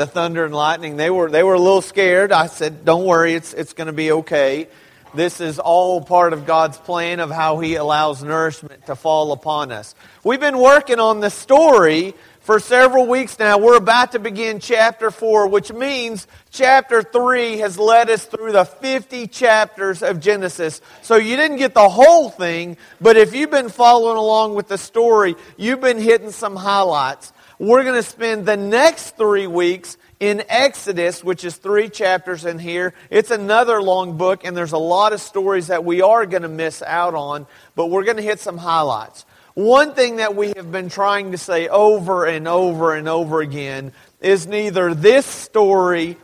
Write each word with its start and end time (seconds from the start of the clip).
the 0.00 0.06
thunder 0.06 0.46
and 0.46 0.54
lightning. 0.54 0.96
They 0.96 1.10
were, 1.10 1.30
they 1.30 1.42
were 1.42 1.52
a 1.52 1.58
little 1.58 1.82
scared. 1.82 2.32
I 2.32 2.46
said, 2.46 2.86
Don't 2.86 3.04
worry, 3.04 3.34
it's, 3.34 3.52
it's 3.52 3.74
going 3.74 3.88
to 3.88 3.92
be 3.92 4.12
okay. 4.12 4.66
This 5.12 5.42
is 5.42 5.58
all 5.58 6.00
part 6.00 6.32
of 6.32 6.46
God's 6.46 6.78
plan 6.78 7.20
of 7.20 7.30
how 7.30 7.58
He 7.58 7.74
allows 7.74 8.22
nourishment 8.22 8.86
to 8.86 8.96
fall 8.96 9.32
upon 9.32 9.72
us. 9.72 9.94
We've 10.24 10.40
been 10.40 10.56
working 10.56 11.00
on 11.00 11.20
the 11.20 11.28
story 11.28 12.14
for 12.40 12.58
several 12.60 13.08
weeks 13.08 13.38
now. 13.38 13.58
We're 13.58 13.76
about 13.76 14.12
to 14.12 14.18
begin 14.18 14.58
chapter 14.58 15.10
4, 15.10 15.48
which 15.48 15.70
means 15.70 16.26
chapter 16.48 17.02
3 17.02 17.58
has 17.58 17.78
led 17.78 18.08
us 18.08 18.24
through 18.24 18.52
the 18.52 18.64
50 18.64 19.26
chapters 19.26 20.02
of 20.02 20.18
Genesis. 20.18 20.80
So 21.02 21.16
you 21.16 21.36
didn't 21.36 21.58
get 21.58 21.74
the 21.74 21.90
whole 21.90 22.30
thing, 22.30 22.78
but 23.02 23.18
if 23.18 23.34
you've 23.34 23.50
been 23.50 23.68
following 23.68 24.16
along 24.16 24.54
with 24.54 24.68
the 24.68 24.78
story, 24.78 25.36
you've 25.58 25.82
been 25.82 26.00
hitting 26.00 26.30
some 26.30 26.56
highlights. 26.56 27.34
We're 27.60 27.82
going 27.82 28.02
to 28.02 28.02
spend 28.02 28.46
the 28.46 28.56
next 28.56 29.18
three 29.18 29.46
weeks 29.46 29.98
in 30.18 30.42
Exodus, 30.48 31.22
which 31.22 31.44
is 31.44 31.56
three 31.56 31.90
chapters 31.90 32.46
in 32.46 32.58
here. 32.58 32.94
It's 33.10 33.30
another 33.30 33.82
long 33.82 34.16
book, 34.16 34.46
and 34.46 34.56
there's 34.56 34.72
a 34.72 34.78
lot 34.78 35.12
of 35.12 35.20
stories 35.20 35.66
that 35.66 35.84
we 35.84 36.00
are 36.00 36.24
going 36.24 36.40
to 36.40 36.48
miss 36.48 36.80
out 36.80 37.12
on, 37.12 37.46
but 37.76 37.88
we're 37.88 38.04
going 38.04 38.16
to 38.16 38.22
hit 38.22 38.40
some 38.40 38.56
highlights. 38.56 39.26
One 39.52 39.92
thing 39.92 40.16
that 40.16 40.34
we 40.34 40.54
have 40.56 40.72
been 40.72 40.88
trying 40.88 41.32
to 41.32 41.38
say 41.38 41.68
over 41.68 42.24
and 42.24 42.48
over 42.48 42.94
and 42.94 43.06
over 43.06 43.42
again 43.42 43.92
is 44.22 44.46
neither 44.46 44.94
this 44.94 45.26
story 45.26 46.16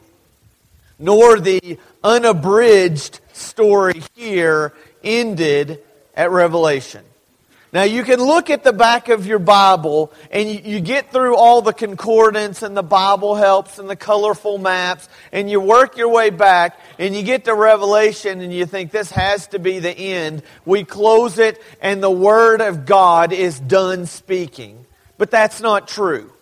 nor 0.99 1.39
the 1.39 1.79
unabridged 2.03 3.21
story 3.35 4.03
here 4.15 4.73
ended 5.05 5.83
at 6.15 6.31
Revelation. 6.31 7.05
Now, 7.77 7.83
you 7.83 8.05
can 8.05 8.21
look 8.21 8.49
at 8.49 8.65
the 8.65 8.73
back 8.73 9.11
of 9.11 9.27
your 9.27 9.39
Bible 9.39 10.11
and 10.31 10.49
you, 10.49 10.61
you, 10.65 10.81
get 10.81 11.13
through 11.13 11.37
all 11.37 11.61
the 11.61 11.75
concordance 11.75 12.63
and 12.63 12.75
the 12.75 12.83
Bible 12.83 13.35
helps 13.35 13.79
and 13.79 13.87
the 13.87 13.97
colorful 13.97 14.57
maps, 14.57 15.11
and 15.31 15.51
you 15.51 15.61
work 15.61 15.99
your 15.99 16.09
way 16.09 16.31
back 16.31 16.81
and 16.99 17.15
you 17.15 17.23
get 17.23 17.45
to 17.45 17.55
Revelation 17.55 18.41
and 18.41 18.51
you 18.51 18.65
think 18.65 18.93
this 18.93 19.11
has 19.11 19.49
to 19.49 19.59
be 19.59 19.79
the 19.79 19.91
end. 19.91 20.43
We 20.65 20.85
close 20.85 21.39
it 21.39 21.63
and 21.83 22.03
the 22.03 22.11
Word 22.11 22.63
of 22.63 22.87
God 22.87 23.31
is 23.35 23.61
done 23.61 24.07
speaking. 24.07 24.87
But 25.19 25.31
that's 25.31 25.61
not 25.61 25.87
true. 25.87 26.33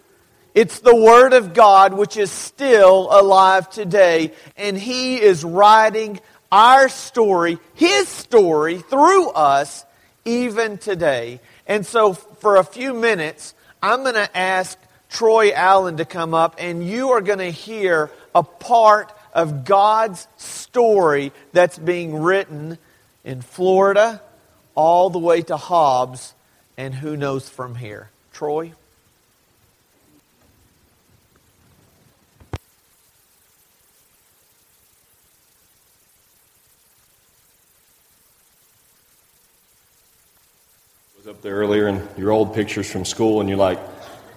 It's 0.54 0.78
the 0.78 0.94
Word 0.94 1.32
of 1.32 1.52
God 1.52 1.94
which 1.94 2.16
is 2.16 2.30
still 2.30 3.08
alive 3.10 3.68
today, 3.70 4.30
and 4.56 4.78
He 4.78 5.20
is 5.20 5.42
writing 5.42 6.20
our 6.52 6.88
story, 6.88 7.58
His 7.74 8.06
story, 8.06 8.78
through 8.78 9.30
us 9.30 9.84
even 10.24 10.78
today. 10.78 11.40
And 11.66 11.84
so, 11.84 12.14
for 12.14 12.56
a 12.56 12.64
few 12.64 12.94
minutes, 12.94 13.54
I'm 13.82 14.02
going 14.02 14.14
to 14.14 14.36
ask 14.36 14.78
Troy 15.10 15.52
Allen 15.52 15.98
to 15.98 16.04
come 16.04 16.34
up, 16.34 16.56
and 16.58 16.86
you 16.86 17.10
are 17.10 17.20
going 17.20 17.38
to 17.38 17.50
hear 17.50 18.10
a 18.34 18.42
part 18.42 19.12
of 19.32 19.64
God's 19.64 20.26
story 20.36 21.32
that's 21.52 21.78
being 21.78 22.22
written 22.22 22.78
in 23.24 23.42
Florida 23.42 24.22
all 24.74 25.10
the 25.10 25.18
way 25.18 25.42
to 25.42 25.56
Hobbs, 25.56 26.34
and 26.76 26.94
who 26.94 27.16
knows 27.16 27.48
from 27.48 27.74
here. 27.74 28.10
Troy? 28.32 28.72
Was 41.24 41.34
up 41.34 41.40
there 41.40 41.54
earlier 41.54 41.88
in 41.88 42.06
your 42.18 42.32
old 42.32 42.54
pictures 42.54 42.90
from 42.90 43.02
school, 43.02 43.40
and 43.40 43.48
you're 43.48 43.56
like, 43.56 43.78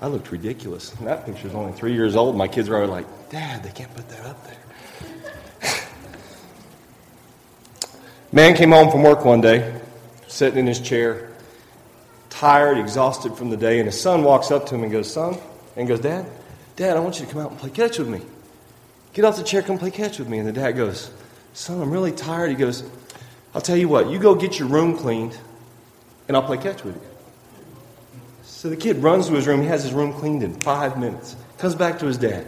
I 0.01 0.07
looked 0.07 0.31
ridiculous. 0.31 0.93
And 0.93 1.07
that 1.07 1.25
picture's 1.25 1.53
only 1.53 1.73
three 1.73 1.91
years 1.91 2.15
old. 2.15 2.37
My 2.37 2.47
kids 2.47 2.69
are 2.69 2.87
like, 2.87 3.05
Dad, 3.29 3.61
they 3.61 3.71
can't 3.71 3.93
put 3.93 4.07
that 4.07 4.25
up 4.25 4.47
there. 4.47 5.73
Man 8.31 8.55
came 8.55 8.71
home 8.71 8.89
from 8.89 9.03
work 9.03 9.25
one 9.25 9.41
day, 9.41 9.81
sitting 10.27 10.59
in 10.59 10.65
his 10.65 10.79
chair, 10.79 11.29
tired, 12.29 12.77
exhausted 12.77 13.35
from 13.35 13.49
the 13.49 13.57
day, 13.57 13.79
and 13.79 13.87
his 13.87 13.99
son 13.99 14.23
walks 14.23 14.49
up 14.49 14.65
to 14.67 14.75
him 14.75 14.83
and 14.83 14.91
goes, 14.91 15.11
Son, 15.11 15.37
and 15.75 15.89
goes, 15.89 15.99
Dad, 15.99 16.25
Dad, 16.77 16.95
I 16.95 17.01
want 17.01 17.19
you 17.19 17.25
to 17.25 17.31
come 17.33 17.41
out 17.41 17.51
and 17.51 17.59
play 17.59 17.69
catch 17.69 17.99
with 17.99 18.07
me. 18.07 18.21
Get 19.11 19.25
off 19.25 19.35
the 19.35 19.43
chair, 19.43 19.61
come 19.61 19.77
play 19.77 19.91
catch 19.91 20.19
with 20.19 20.29
me. 20.29 20.37
And 20.37 20.47
the 20.47 20.53
dad 20.53 20.71
goes, 20.71 21.11
Son, 21.51 21.81
I'm 21.81 21.91
really 21.91 22.13
tired. 22.13 22.49
He 22.49 22.55
goes, 22.55 22.89
I'll 23.53 23.59
tell 23.59 23.75
you 23.75 23.89
what, 23.89 24.09
you 24.09 24.19
go 24.19 24.35
get 24.35 24.57
your 24.57 24.69
room 24.69 24.97
cleaned 24.97 25.37
and 26.27 26.35
I'll 26.35 26.43
play 26.43 26.57
catch 26.57 26.83
with 26.83 26.95
you. 26.95 27.01
So 28.43 28.69
the 28.69 28.75
kid 28.75 28.97
runs 28.97 29.27
to 29.27 29.33
his 29.33 29.47
room. 29.47 29.61
He 29.61 29.67
has 29.67 29.83
his 29.83 29.93
room 29.93 30.13
cleaned 30.13 30.43
in 30.43 30.59
five 30.61 30.97
minutes. 30.97 31.35
Comes 31.57 31.75
back 31.75 31.99
to 31.99 32.05
his 32.05 32.17
dad. 32.17 32.47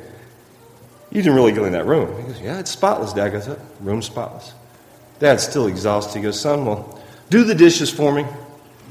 You 1.12 1.22
didn't 1.22 1.36
really 1.36 1.52
go 1.52 1.66
in 1.66 1.74
that 1.74 1.86
room. 1.86 2.16
He 2.18 2.24
goes, 2.24 2.42
Yeah, 2.42 2.60
it's 2.60 2.72
spotless. 2.72 3.14
Dad 3.14 3.30
goes, 3.30 3.48
oh, 3.48 3.60
Room's 3.82 4.06
spotless. 4.06 4.54
Dad's 5.20 5.44
still 5.44 5.68
exhausted. 5.68 6.20
He 6.20 6.24
goes, 6.24 6.40
Son, 6.40 6.66
well, 6.66 7.00
do 7.30 7.44
the 7.44 7.56
dishes 7.56 7.90
for 7.90 8.14
me. 8.14 8.26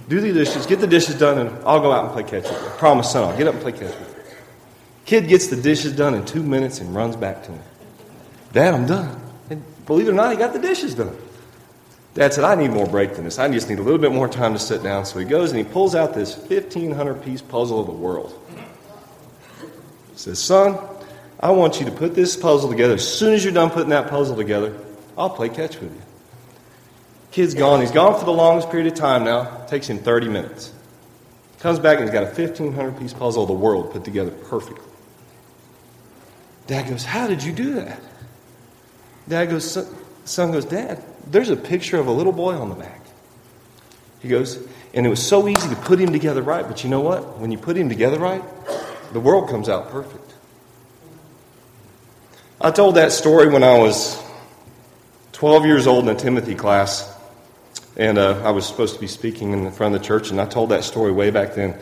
Do 0.09 0.21
the 0.21 0.33
dishes. 0.33 0.67
Get 0.67 0.81
the 0.81 0.87
dishes 0.87 1.17
done, 1.17 1.39
and 1.39 1.65
I'll 1.65 1.81
go 1.81 1.93
out 1.93 2.05
and 2.05 2.13
play 2.13 2.23
catch 2.23 2.51
with 2.51 2.63
you. 2.63 2.69
I 2.69 2.77
promise, 2.79 3.11
son, 3.11 3.25
I'll 3.25 3.37
get 3.37 3.47
up 3.47 3.55
and 3.55 3.63
play 3.63 3.73
catch 3.73 3.83
with 3.83 4.17
you. 4.17 4.35
Kid 5.05 5.29
gets 5.29 5.49
the 5.49 5.57
dishes 5.57 5.95
done 5.95 6.15
in 6.15 6.25
two 6.25 6.43
minutes 6.43 6.81
and 6.81 6.95
runs 6.95 7.17
back 7.17 7.43
to 7.45 7.51
me. 7.51 7.59
Dad, 8.53 8.75
I'm 8.75 8.87
done. 8.87 9.21
And 9.51 9.63
believe 9.87 10.09
it 10.09 10.11
or 10.11 10.15
not, 10.15 10.33
he 10.33 10.39
got 10.39 10.53
the 10.53 10.59
dishes 10.59 10.95
done. 10.95 11.17
Dad 12.19 12.35
said, 12.35 12.43
I 12.43 12.57
need 12.57 12.73
more 12.73 12.85
break 12.85 13.15
than 13.15 13.23
this. 13.23 13.39
I 13.39 13.49
just 13.49 13.69
need 13.69 13.79
a 13.79 13.83
little 13.83 14.01
bit 14.01 14.11
more 14.11 14.27
time 14.27 14.53
to 14.53 14.59
sit 14.59 14.83
down. 14.83 15.07
So 15.07 15.21
he 15.21 15.25
goes 15.25 15.53
and 15.53 15.59
he 15.59 15.65
pulls 15.65 15.95
out 15.95 16.15
this 16.15 16.37
1,500 16.37 17.23
piece 17.23 17.41
puzzle 17.41 17.79
of 17.79 17.87
the 17.87 17.93
world. 17.93 18.37
He 19.61 20.19
says, 20.19 20.41
Son, 20.41 20.77
I 21.39 21.53
want 21.53 21.79
you 21.79 21.87
to 21.87 21.93
put 21.93 22.17
this 22.17 22.35
puzzle 22.35 22.71
together. 22.71 22.95
As 22.95 23.07
soon 23.07 23.35
as 23.35 23.45
you're 23.45 23.53
done 23.53 23.71
putting 23.71 23.91
that 23.91 24.11
puzzle 24.11 24.35
together, 24.35 24.77
I'll 25.17 25.31
play 25.31 25.49
catch 25.49 25.79
with 25.79 25.95
you. 25.95 26.03
Kid's 27.31 27.55
gone. 27.55 27.83
He's 27.83 27.93
gone 27.93 28.19
for 28.19 28.25
the 28.25 28.33
longest 28.33 28.69
period 28.73 28.93
of 28.93 28.99
time 28.99 29.23
now. 29.23 29.63
It 29.63 29.69
takes 29.69 29.87
him 29.87 29.99
30 29.99 30.29
minutes. 30.29 30.73
Comes 31.61 31.79
back 31.79 32.01
and 32.01 32.09
he's 32.09 32.13
got 32.13 32.25
a 32.25 32.35
1,500 32.35 32.99
piece 32.99 33.13
puzzle 33.13 33.43
of 33.45 33.49
the 33.49 33.55
world 33.55 33.93
put 33.93 34.05
together 34.05 34.33
perfectly. 34.33 34.85
Dad 36.67 36.89
goes, 36.89 37.05
How 37.05 37.29
did 37.29 37.45
you 37.45 37.53
do 37.53 37.75
that? 37.75 38.01
Dad 39.29 39.51
goes, 39.51 39.87
Son 40.25 40.51
goes, 40.51 40.65
Dad, 40.65 41.01
there's 41.31 41.51
a 41.51 41.57
picture 41.57 41.99
of 41.99 42.07
a 42.07 42.13
little 42.13 42.33
boy 42.33 42.55
on 42.55 42.69
the 42.69 42.75
back. 42.75 43.01
He 44.21 44.29
goes, 44.29 44.59
and 44.95 45.07
it 45.07 45.09
was 45.09 45.25
so 45.25 45.47
easy 45.49 45.69
to 45.69 45.77
put 45.77 46.01
him 46.01 46.13
together 46.13 46.43
right, 46.43 46.67
but 46.67 46.83
you 46.83 46.91
know 46.91 47.01
what? 47.01 47.39
When 47.39 47.53
you 47.53 47.59
put 47.59 47.77
him 47.77 47.89
together 47.89 48.19
right, 48.19 48.43
the 49.13 49.21
world 49.21 49.49
comes 49.49 49.69
out 49.69 49.91
perfect. 49.91 50.35
I 52.61 52.71
told 52.71 52.97
that 52.97 53.13
story 53.13 53.49
when 53.49 53.63
I 53.63 53.79
was 53.79 54.21
12 55.33 55.67
years 55.67 55.87
old 55.87 56.09
in 56.09 56.17
a 56.17 56.19
Timothy 56.19 56.57
class, 56.57 57.17
and 57.97 58.19
uh, 58.19 58.43
I 58.45 58.51
was 58.51 58.67
supposed 58.67 58.95
to 58.95 59.01
be 59.01 59.07
speaking 59.07 59.53
in 59.53 59.63
the 59.63 59.71
front 59.71 59.95
of 59.95 60.01
the 60.01 60.07
church, 60.07 60.31
and 60.31 60.41
I 60.41 60.47
told 60.47 60.71
that 60.71 60.83
story 60.83 61.13
way 61.13 61.31
back 61.31 61.55
then. 61.55 61.79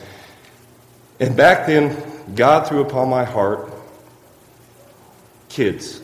And 1.18 1.34
back 1.36 1.66
then, 1.66 1.96
God 2.34 2.68
threw 2.68 2.82
upon 2.82 3.08
my 3.08 3.24
heart 3.24 3.72
kids. 5.48 6.02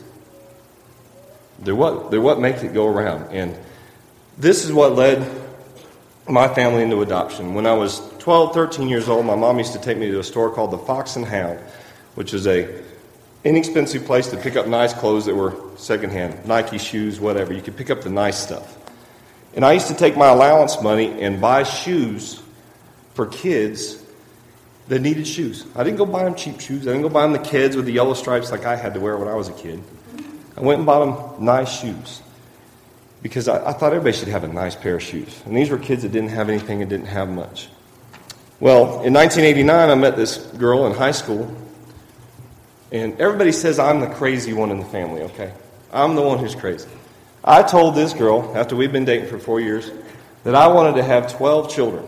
They're 1.59 1.75
what, 1.75 2.11
they're 2.11 2.21
what 2.21 2.39
makes 2.39 2.63
it 2.63 2.73
go 2.73 2.87
around. 2.87 3.31
And 3.31 3.55
this 4.37 4.65
is 4.65 4.71
what 4.71 4.95
led 4.95 5.25
my 6.27 6.47
family 6.47 6.83
into 6.83 7.01
adoption. 7.01 7.53
When 7.53 7.65
I 7.65 7.73
was 7.73 8.01
12, 8.19 8.53
13 8.53 8.87
years 8.87 9.09
old, 9.09 9.25
my 9.25 9.35
mom 9.35 9.57
used 9.57 9.73
to 9.73 9.79
take 9.79 9.97
me 9.97 10.09
to 10.11 10.19
a 10.19 10.23
store 10.23 10.49
called 10.49 10.71
the 10.71 10.77
Fox 10.77 11.15
and 11.15 11.25
Hound, 11.25 11.59
which 12.15 12.33
is 12.33 12.47
a 12.47 12.83
inexpensive 13.43 14.05
place 14.05 14.27
to 14.27 14.37
pick 14.37 14.55
up 14.55 14.67
nice 14.67 14.93
clothes 14.93 15.25
that 15.25 15.35
were 15.35 15.55
secondhand, 15.75 16.45
Nike 16.45 16.77
shoes, 16.77 17.19
whatever. 17.19 17.53
You 17.53 17.61
could 17.61 17.75
pick 17.75 17.89
up 17.89 18.01
the 18.01 18.09
nice 18.09 18.39
stuff. 18.39 18.77
And 19.55 19.65
I 19.65 19.73
used 19.73 19.87
to 19.87 19.93
take 19.93 20.15
my 20.17 20.29
allowance 20.29 20.81
money 20.81 21.21
and 21.21 21.39
buy 21.39 21.63
shoes 21.63 22.41
for 23.13 23.27
kids 23.27 24.01
that 24.87 24.99
needed 24.99 25.27
shoes. 25.27 25.65
I 25.75 25.83
didn't 25.83 25.97
go 25.97 26.05
buy 26.05 26.23
them 26.23 26.35
cheap 26.35 26.59
shoes. 26.59 26.87
I 26.87 26.91
didn't 26.91 27.03
go 27.03 27.09
buy 27.09 27.23
them 27.23 27.33
the 27.33 27.39
kids 27.39 27.75
with 27.75 27.85
the 27.85 27.91
yellow 27.91 28.13
stripes 28.13 28.51
like 28.51 28.65
I 28.65 28.75
had 28.75 28.93
to 28.95 28.99
wear 28.99 29.17
when 29.17 29.27
I 29.27 29.35
was 29.35 29.49
a 29.49 29.53
kid. 29.53 29.81
I 30.57 30.61
went 30.61 30.79
and 30.79 30.85
bought 30.85 31.35
them 31.35 31.45
nice 31.45 31.79
shoes 31.79 32.21
because 33.21 33.47
I, 33.47 33.69
I, 33.69 33.73
thought 33.73 33.93
everybody 33.93 34.15
should 34.15 34.27
have 34.27 34.43
a 34.43 34.47
nice 34.47 34.75
pair 34.75 34.95
of 34.95 35.01
shoes. 35.01 35.41
And 35.45 35.55
these 35.55 35.69
were 35.69 35.79
kids 35.79 36.03
that 36.03 36.11
didn't 36.11 36.29
have 36.29 36.49
anything 36.49 36.81
and 36.81 36.89
didn't 36.89 37.07
have 37.07 37.29
much. 37.29 37.69
Well, 38.59 39.01
in 39.01 39.13
1989, 39.13 39.89
I 39.89 39.95
met 39.95 40.15
this 40.15 40.37
girl 40.37 40.85
in 40.85 40.93
high 40.93 41.11
school, 41.11 41.55
and 42.91 43.19
everybody 43.19 43.51
says 43.51 43.79
I'm 43.79 43.99
the 44.01 44.07
crazy 44.07 44.53
one 44.53 44.69
in 44.71 44.79
the 44.79 44.85
family, 44.85 45.21
okay? 45.23 45.53
I'm 45.91 46.15
the 46.15 46.21
one 46.21 46.37
who's 46.37 46.53
crazy. 46.53 46.89
I 47.43 47.63
told 47.63 47.95
this 47.95 48.13
girl, 48.13 48.53
after 48.55 48.75
we'd 48.75 48.91
been 48.91 49.05
dating 49.05 49.29
for 49.29 49.39
four 49.39 49.59
years, 49.59 49.91
that 50.43 50.55
I 50.55 50.67
wanted 50.67 50.95
to 50.97 51.03
have 51.03 51.31
12 51.35 51.73
children. 51.73 52.05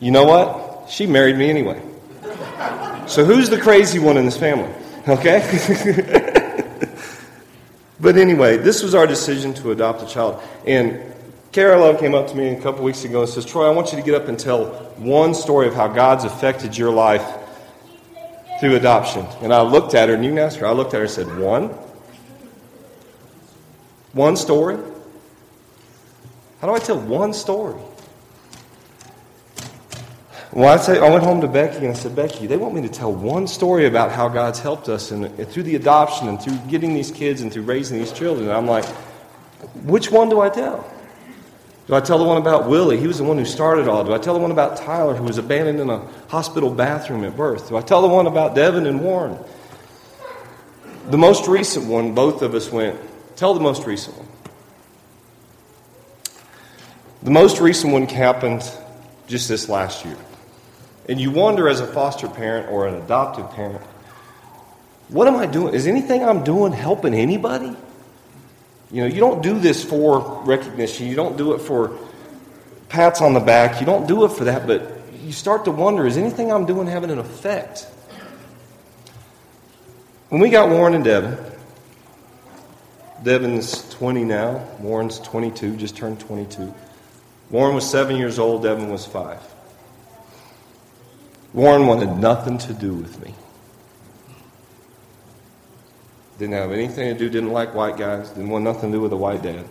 You 0.00 0.10
know 0.10 0.24
what? 0.24 0.90
She 0.90 1.06
married 1.06 1.36
me 1.36 1.48
anyway. 1.48 1.82
So 3.06 3.24
who's 3.24 3.48
the 3.48 3.58
crazy 3.58 3.98
one 3.98 4.16
in 4.16 4.26
this 4.26 4.36
family? 4.36 4.72
Okay? 5.08 6.34
But 8.00 8.16
anyway, 8.16 8.56
this 8.58 8.82
was 8.82 8.94
our 8.94 9.06
decision 9.06 9.54
to 9.54 9.72
adopt 9.72 10.02
a 10.02 10.06
child. 10.06 10.40
And 10.66 11.00
Kara 11.50 11.98
came 11.98 12.14
up 12.14 12.28
to 12.28 12.36
me 12.36 12.48
a 12.50 12.60
couple 12.60 12.84
weeks 12.84 13.04
ago 13.04 13.22
and 13.22 13.28
says, 13.28 13.44
Troy, 13.44 13.66
I 13.66 13.70
want 13.70 13.90
you 13.92 13.98
to 13.98 14.04
get 14.04 14.14
up 14.14 14.28
and 14.28 14.38
tell 14.38 14.66
one 14.96 15.34
story 15.34 15.66
of 15.66 15.74
how 15.74 15.88
God's 15.88 16.24
affected 16.24 16.76
your 16.76 16.92
life 16.92 17.26
through 18.60 18.76
adoption. 18.76 19.26
And 19.42 19.52
I 19.52 19.62
looked 19.62 19.94
at 19.94 20.08
her, 20.08 20.14
and 20.14 20.24
you 20.24 20.30
can 20.30 20.38
ask 20.38 20.58
her, 20.60 20.66
I 20.66 20.72
looked 20.72 20.94
at 20.94 20.98
her 20.98 21.04
and 21.04 21.10
said, 21.10 21.38
One? 21.38 21.70
One 24.12 24.36
story? 24.36 24.76
How 26.60 26.66
do 26.66 26.74
I 26.74 26.78
tell 26.78 26.98
one 26.98 27.32
story? 27.32 27.80
Well, 30.58 30.74
I, 30.74 30.76
say, 30.76 30.98
I 30.98 31.08
went 31.08 31.22
home 31.22 31.40
to 31.42 31.46
Becky 31.46 31.76
and 31.76 31.90
I 31.90 31.92
said, 31.92 32.16
Becky, 32.16 32.48
they 32.48 32.56
want 32.56 32.74
me 32.74 32.82
to 32.82 32.88
tell 32.88 33.12
one 33.12 33.46
story 33.46 33.86
about 33.86 34.10
how 34.10 34.28
God's 34.28 34.58
helped 34.58 34.88
us 34.88 35.12
and, 35.12 35.26
and 35.26 35.46
through 35.46 35.62
the 35.62 35.76
adoption 35.76 36.26
and 36.26 36.42
through 36.42 36.56
getting 36.68 36.94
these 36.94 37.12
kids 37.12 37.42
and 37.42 37.52
through 37.52 37.62
raising 37.62 37.96
these 37.96 38.10
children. 38.10 38.48
And 38.48 38.56
I'm 38.56 38.66
like, 38.66 38.84
which 39.84 40.10
one 40.10 40.28
do 40.28 40.40
I 40.40 40.48
tell? 40.48 40.92
Do 41.86 41.94
I 41.94 42.00
tell 42.00 42.18
the 42.18 42.24
one 42.24 42.38
about 42.38 42.68
Willie? 42.68 42.98
He 42.98 43.06
was 43.06 43.18
the 43.18 43.22
one 43.22 43.38
who 43.38 43.44
started 43.44 43.86
all. 43.86 44.02
Do 44.02 44.12
I 44.12 44.18
tell 44.18 44.34
the 44.34 44.40
one 44.40 44.50
about 44.50 44.76
Tyler, 44.76 45.14
who 45.14 45.22
was 45.22 45.38
abandoned 45.38 45.78
in 45.78 45.90
a 45.90 45.98
hospital 46.26 46.74
bathroom 46.74 47.22
at 47.22 47.36
birth? 47.36 47.68
Do 47.68 47.76
I 47.76 47.80
tell 47.80 48.02
the 48.02 48.08
one 48.08 48.26
about 48.26 48.56
Devin 48.56 48.84
and 48.86 49.00
Warren? 49.00 49.38
The 51.10 51.18
most 51.18 51.46
recent 51.46 51.86
one, 51.86 52.16
both 52.16 52.42
of 52.42 52.56
us 52.56 52.68
went, 52.72 52.98
tell 53.36 53.54
the 53.54 53.60
most 53.60 53.86
recent 53.86 54.16
one. 54.16 54.28
The 57.22 57.30
most 57.30 57.60
recent 57.60 57.92
one 57.92 58.08
happened 58.08 58.68
just 59.28 59.48
this 59.48 59.68
last 59.68 60.04
year. 60.04 60.16
And 61.08 61.18
you 61.18 61.30
wonder 61.30 61.68
as 61.68 61.80
a 61.80 61.86
foster 61.86 62.28
parent 62.28 62.70
or 62.70 62.86
an 62.86 62.94
adoptive 62.94 63.50
parent, 63.52 63.82
what 65.08 65.26
am 65.26 65.36
I 65.36 65.46
doing? 65.46 65.74
Is 65.74 65.86
anything 65.86 66.22
I'm 66.22 66.44
doing 66.44 66.72
helping 66.72 67.14
anybody? 67.14 67.74
You 68.90 69.02
know, 69.02 69.06
you 69.06 69.20
don't 69.20 69.42
do 69.42 69.58
this 69.58 69.82
for 69.82 70.42
recognition. 70.44 71.06
You 71.06 71.16
don't 71.16 71.36
do 71.36 71.54
it 71.54 71.60
for 71.60 71.98
pats 72.88 73.22
on 73.22 73.32
the 73.32 73.40
back. 73.40 73.80
You 73.80 73.86
don't 73.86 74.06
do 74.06 74.24
it 74.24 74.32
for 74.32 74.44
that, 74.44 74.66
but 74.66 74.98
you 75.22 75.32
start 75.32 75.64
to 75.64 75.70
wonder 75.70 76.06
is 76.06 76.16
anything 76.16 76.52
I'm 76.52 76.66
doing 76.66 76.86
having 76.86 77.10
an 77.10 77.18
effect? 77.18 77.86
When 80.28 80.42
we 80.42 80.50
got 80.50 80.68
Warren 80.68 80.94
and 80.94 81.04
Devin, 81.04 81.38
Devin's 83.22 83.88
20 83.94 84.24
now, 84.24 84.66
Warren's 84.78 85.18
22, 85.20 85.76
just 85.76 85.96
turned 85.96 86.20
22. 86.20 86.72
Warren 87.50 87.74
was 87.74 87.88
seven 87.90 88.16
years 88.16 88.38
old, 88.38 88.62
Devin 88.62 88.90
was 88.90 89.06
five. 89.06 89.40
Warren 91.52 91.86
wanted 91.86 92.16
nothing 92.16 92.58
to 92.58 92.74
do 92.74 92.94
with 92.94 93.22
me. 93.24 93.34
Didn't 96.38 96.54
have 96.54 96.70
anything 96.70 97.12
to 97.12 97.18
do, 97.18 97.28
didn't 97.28 97.52
like 97.52 97.74
white 97.74 97.96
guys, 97.96 98.30
didn't 98.30 98.50
want 98.50 98.64
nothing 98.64 98.92
to 98.92 98.98
do 98.98 99.00
with 99.00 99.12
a 99.12 99.16
white 99.16 99.42
dad. 99.42 99.64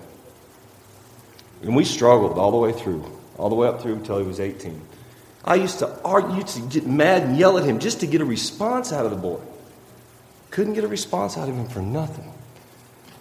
And 1.62 1.76
we 1.76 1.86
struggled 1.86 2.38
all 2.38 2.52
the 2.52 2.58
way 2.58 2.74
through, 2.74 3.06
all 3.38 3.50
the 3.50 3.56
way 3.56 3.68
up 3.68 3.82
through 3.82 3.94
until 3.94 4.20
he 4.20 4.26
was 4.26 4.40
18. 4.40 4.80
I 5.46 5.56
used 5.56 5.80
to 5.80 6.02
argue, 6.04 6.36
used 6.36 6.56
to 6.56 6.62
get 6.62 6.86
mad 6.86 7.24
and 7.24 7.38
yell 7.38 7.58
at 7.58 7.64
him 7.64 7.80
just 7.80 8.02
to 8.02 8.08
get 8.08 8.20
a 8.20 8.26
response 8.26 8.92
out 8.92 9.06
of 9.06 9.12
the 9.12 9.18
boy. 9.18 9.40
Couldn't 10.52 10.74
get 10.74 10.84
a 10.84 10.90
response 10.90 11.38
out 11.38 11.48
of 11.48 11.56
him 11.56 11.68
for 11.68 11.82
nothing. 11.82 12.32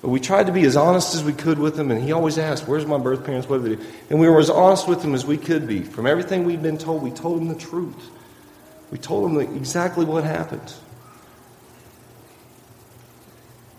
But 0.03 0.09
we 0.09 0.21
tried 0.21 0.47
to 0.47 0.53
be 0.53 0.65
as 0.65 0.77
honest 0.77 1.15
as 1.15 1.23
we 1.23 1.33
could 1.33 1.59
with 1.59 1.79
him, 1.79 1.91
and 1.91 2.03
he 2.03 2.13
always 2.13 2.39
asked, 2.39 2.67
Where's 2.67 2.85
my 2.85 2.99
birth 2.99 3.25
parents? 3.25 3.49
What 3.49 3.63
did 3.63 3.79
they 3.79 3.83
do? 3.83 3.91
And 4.11 4.21
we 4.21 4.29
were 4.29 4.41
as 4.41 4.51
honest 4.51 4.89
with 4.89 5.03
him 5.03 5.15
as 5.15 5.25
we 5.25 5.37
could 5.37 5.67
be. 5.67 5.83
From 5.83 6.07
everything 6.07 6.45
we'd 6.45 6.63
been 6.63 6.79
told, 6.79 7.03
we 7.03 7.11
told 7.11 7.41
him 7.41 7.49
the 7.49 7.55
truth. 7.55 8.11
We 8.91 8.99
told 8.99 9.31
him 9.31 9.57
exactly 9.57 10.05
what 10.05 10.25
happened. 10.25 10.75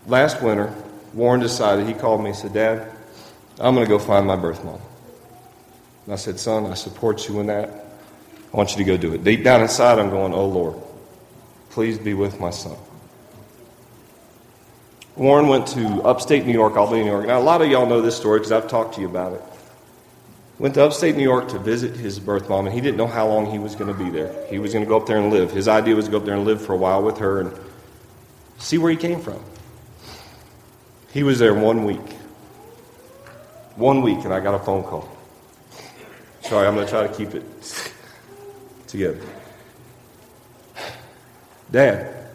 Last 0.06 0.42
winter, 0.42 0.74
Warren 1.14 1.40
decided, 1.40 1.86
he 1.86 1.94
called 1.94 2.22
me 2.22 2.30
and 2.30 2.36
said, 2.36 2.52
Dad, 2.54 2.90
I'm 3.60 3.74
going 3.74 3.86
to 3.86 3.88
go 3.88 3.98
find 3.98 4.26
my 4.26 4.36
birth 4.36 4.64
mom. 4.64 4.80
And 6.04 6.14
I 6.14 6.16
said, 6.16 6.38
Son, 6.38 6.66
I 6.66 6.74
support 6.74 7.28
you 7.28 7.40
in 7.40 7.46
that. 7.46 7.68
I 8.52 8.56
want 8.56 8.70
you 8.70 8.78
to 8.78 8.84
go 8.84 8.96
do 8.96 9.12
it. 9.12 9.24
Deep 9.24 9.44
down 9.44 9.60
inside, 9.60 9.98
I'm 9.98 10.10
going, 10.10 10.32
Oh 10.32 10.46
Lord, 10.46 10.76
please 11.70 11.98
be 11.98 12.14
with 12.14 12.40
my 12.40 12.50
son. 12.50 12.76
Warren 15.16 15.48
went 15.48 15.66
to 15.68 16.00
upstate 16.02 16.46
New 16.46 16.52
York, 16.52 16.76
Albany, 16.76 17.02
New 17.02 17.10
York. 17.10 17.26
Now, 17.26 17.40
a 17.40 17.42
lot 17.42 17.60
of 17.60 17.68
y'all 17.68 17.86
know 17.86 18.00
this 18.00 18.16
story 18.16 18.38
because 18.38 18.52
I've 18.52 18.68
talked 18.68 18.94
to 18.94 19.00
you 19.00 19.08
about 19.08 19.32
it. 19.32 19.42
Went 20.58 20.74
to 20.74 20.82
upstate 20.82 21.16
New 21.16 21.22
York 21.22 21.48
to 21.50 21.58
visit 21.58 21.94
his 21.94 22.18
birth 22.18 22.48
mom, 22.48 22.66
and 22.66 22.74
he 22.74 22.80
didn't 22.80 22.96
know 22.96 23.06
how 23.06 23.28
long 23.28 23.46
he 23.46 23.60
was 23.60 23.76
going 23.76 23.92
to 23.92 24.04
be 24.04 24.10
there. 24.10 24.46
He 24.46 24.58
was 24.58 24.72
going 24.72 24.84
to 24.84 24.88
go 24.88 24.96
up 24.96 25.06
there 25.06 25.18
and 25.18 25.30
live. 25.30 25.52
His 25.52 25.68
idea 25.68 25.94
was 25.94 26.06
to 26.06 26.10
go 26.10 26.16
up 26.16 26.24
there 26.24 26.34
and 26.34 26.44
live 26.44 26.60
for 26.60 26.72
a 26.72 26.76
while 26.76 27.02
with 27.02 27.18
her 27.18 27.40
and 27.40 27.56
see 28.58 28.76
where 28.76 28.90
he 28.90 28.96
came 28.96 29.20
from. 29.20 29.40
He 31.12 31.22
was 31.22 31.38
there 31.38 31.54
one 31.54 31.84
week. 31.84 32.12
One 33.76 34.02
week, 34.02 34.24
and 34.24 34.34
I 34.34 34.40
got 34.40 34.54
a 34.54 34.58
phone 34.58 34.82
call. 34.82 35.08
Sorry, 36.42 36.66
I'm 36.66 36.74
going 36.74 36.86
to 36.86 36.90
try 36.90 37.06
to 37.06 37.14
keep 37.14 37.34
it 37.34 37.44
together. 38.88 39.20
Dad, 41.70 42.30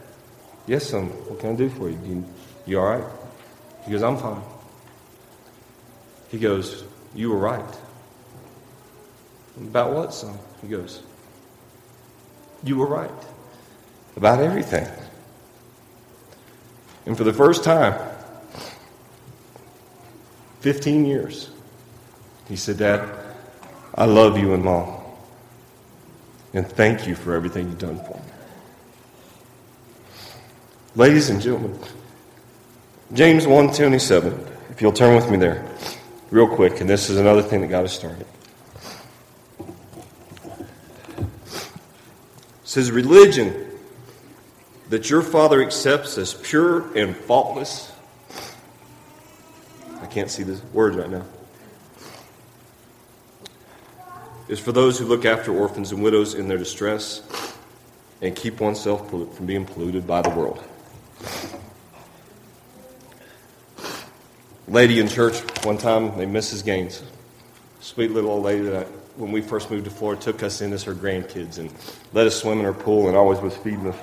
yes, 0.65 0.87
son, 0.87 1.07
what 1.07 1.39
can 1.39 1.51
I 1.51 1.55
do 1.55 1.69
for 1.69 1.89
you? 1.89 1.99
You, 2.05 2.25
you 2.65 2.79
all 2.79 2.85
right? 2.85 3.03
He 3.85 3.91
goes, 3.91 4.03
I'm 4.03 4.17
fine. 4.17 4.41
He 6.29 6.39
goes, 6.39 6.85
You 7.13 7.31
were 7.31 7.37
right. 7.37 7.77
About 9.57 9.94
what, 9.94 10.13
son? 10.13 10.38
He 10.61 10.67
goes, 10.67 11.03
You 12.63 12.77
were 12.77 12.88
right. 12.88 13.11
About 14.15 14.39
everything. 14.39 14.88
And 17.05 17.17
for 17.17 17.23
the 17.23 17.33
first 17.33 17.63
time, 17.63 18.00
15 20.61 21.05
years, 21.05 21.50
he 22.47 22.55
said, 22.55 22.77
Dad, 22.77 23.09
I 23.95 24.05
love 24.05 24.38
you 24.38 24.53
and 24.53 24.63
mom. 24.63 25.01
And 26.53 26.67
thank 26.67 27.07
you 27.07 27.15
for 27.15 27.33
everything 27.33 27.67
you've 27.67 27.79
done 27.79 27.97
for 27.97 28.15
me. 28.15 28.23
Ladies 30.95 31.29
and 31.29 31.41
gentlemen, 31.41 31.77
James 33.13 33.45
1:27. 33.45 34.51
If 34.69 34.81
you'll 34.81 34.91
turn 34.91 35.15
with 35.15 35.29
me 35.29 35.38
there, 35.38 35.65
real 36.29 36.47
quick, 36.47 36.81
and 36.81 36.89
this 36.89 37.09
is 37.09 37.17
another 37.17 37.41
thing 37.41 37.61
that 37.61 37.67
got 37.67 37.83
us 37.83 37.94
started. 37.94 38.25
It 42.73 42.81
says 42.81 42.91
religion 42.91 43.69
that 44.89 45.07
your 45.07 45.21
Father 45.21 45.61
accepts 45.61 46.17
as 46.17 46.33
pure 46.33 46.91
and 46.97 47.15
faultless. 47.15 47.91
I 50.01 50.07
can't 50.07 50.31
see 50.31 50.41
the 50.41 50.59
words 50.73 50.97
right 50.97 51.07
now. 51.07 51.23
Is 54.47 54.59
for 54.59 54.71
those 54.71 54.97
who 54.97 55.05
look 55.05 55.23
after 55.23 55.53
orphans 55.53 55.91
and 55.91 56.01
widows 56.01 56.33
in 56.33 56.47
their 56.47 56.57
distress 56.57 57.21
and 58.23 58.35
keep 58.35 58.59
oneself 58.59 59.07
from 59.07 59.45
being 59.45 59.65
polluted 59.65 60.07
by 60.07 60.23
the 60.23 60.31
world. 60.31 60.63
Lady 64.68 64.99
in 64.99 65.07
church 65.07 65.35
one 65.63 65.77
time 65.77 66.18
named 66.18 66.35
Mrs. 66.35 66.65
Gaines, 66.65 67.03
sweet 67.81 68.09
little 68.09 68.31
old 68.31 68.45
lady 68.45 68.63
that 68.63 68.87
I, 68.87 69.03
when 69.15 69.31
we 69.31 69.41
first 69.41 69.69
moved 69.69 69.85
to 69.85 69.91
Florida 69.91 70.21
took 70.21 70.43
us 70.43 70.61
in 70.61 70.73
as 70.73 70.83
her 70.83 70.95
grandkids 70.95 71.57
and 71.57 71.71
let 72.13 72.25
us 72.25 72.39
swim 72.39 72.59
in 72.59 72.65
her 72.65 72.73
pool 72.73 73.07
and 73.07 73.17
always 73.17 73.39
was 73.39 73.55
feeding 73.57 73.87
us. 73.87 73.95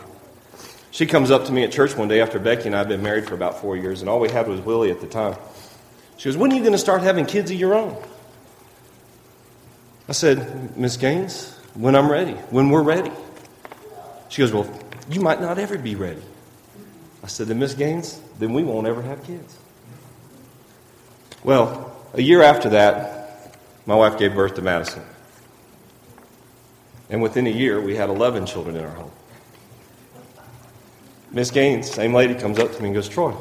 She 0.93 1.07
comes 1.07 1.31
up 1.31 1.45
to 1.47 1.53
me 1.53 1.65
at 1.65 1.73
church 1.73 1.97
one 1.97 2.09
day 2.09 2.21
after 2.21 2.39
Becky 2.39 2.67
and 2.67 2.75
I 2.75 2.79
had 2.79 2.89
been 2.89 3.03
married 3.03 3.27
for 3.27 3.35
about 3.35 3.61
four 3.61 3.77
years, 3.77 4.01
and 4.01 4.11
all 4.11 4.21
we 4.21 4.29
had 4.29 4.49
was 4.49 4.61
Willie 4.61 4.91
at 4.91 5.01
the 5.01 5.07
time. 5.07 5.37
She 6.17 6.29
goes, 6.29 6.37
When 6.37 6.53
are 6.53 6.55
you 6.55 6.61
going 6.61 6.73
to 6.73 6.79
start 6.79 7.03
having 7.03 7.27
kids 7.27 7.51
of 7.51 7.59
your 7.59 7.75
own? 7.75 7.97
I 10.09 10.13
said, 10.13 10.77
Miss 10.77 10.97
Gaines, 10.97 11.57
when 11.75 11.95
I'm 11.95 12.11
ready, 12.11 12.33
when 12.51 12.71
we're 12.71 12.83
ready. 12.83 13.13
She 14.29 14.43
goes, 14.43 14.53
Well, 14.53 14.69
you 15.09 15.21
might 15.21 15.41
not 15.41 15.59
ever 15.59 15.79
be 15.79 15.95
ready. 15.95 16.23
I 17.23 17.29
said, 17.29 17.47
Then, 17.47 17.59
Miss 17.59 17.75
Gaines, 17.75 18.21
then 18.39 18.53
we 18.53 18.63
won't 18.65 18.87
ever 18.87 19.03
have 19.03 19.23
kids. 19.25 19.57
Well, 21.45 21.97
a 22.13 22.21
year 22.21 22.43
after 22.43 22.71
that, 22.71 23.20
my 23.87 23.95
wife 23.95 24.19
gave 24.19 24.35
birth 24.35 24.55
to 24.55 24.63
Madison. 24.63 25.03
And 27.09 27.21
within 27.21 27.47
a 27.47 27.51
year, 27.51 27.81
we 27.81 27.97
had 27.97 28.09
11 28.09 28.47
children 28.47 28.77
in 28.77 28.85
our 28.85 28.91
home. 28.91 29.11
Miss 31.33 31.51
Gaines, 31.51 31.91
same 31.91 32.13
lady, 32.13 32.35
comes 32.35 32.59
up 32.59 32.73
to 32.73 32.81
me 32.81 32.89
and 32.89 32.95
goes, 32.95 33.09
Troy, 33.09 33.33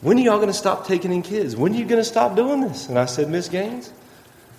when 0.00 0.18
are 0.18 0.20
y'all 0.20 0.36
going 0.36 0.48
to 0.48 0.54
stop 0.54 0.86
taking 0.86 1.12
in 1.12 1.22
kids? 1.22 1.56
When 1.56 1.72
are 1.74 1.76
you 1.76 1.84
going 1.84 2.00
to 2.00 2.04
stop 2.04 2.36
doing 2.36 2.60
this? 2.60 2.88
And 2.88 2.98
I 2.98 3.06
said, 3.06 3.28
Miss 3.28 3.48
Gaines, 3.48 3.92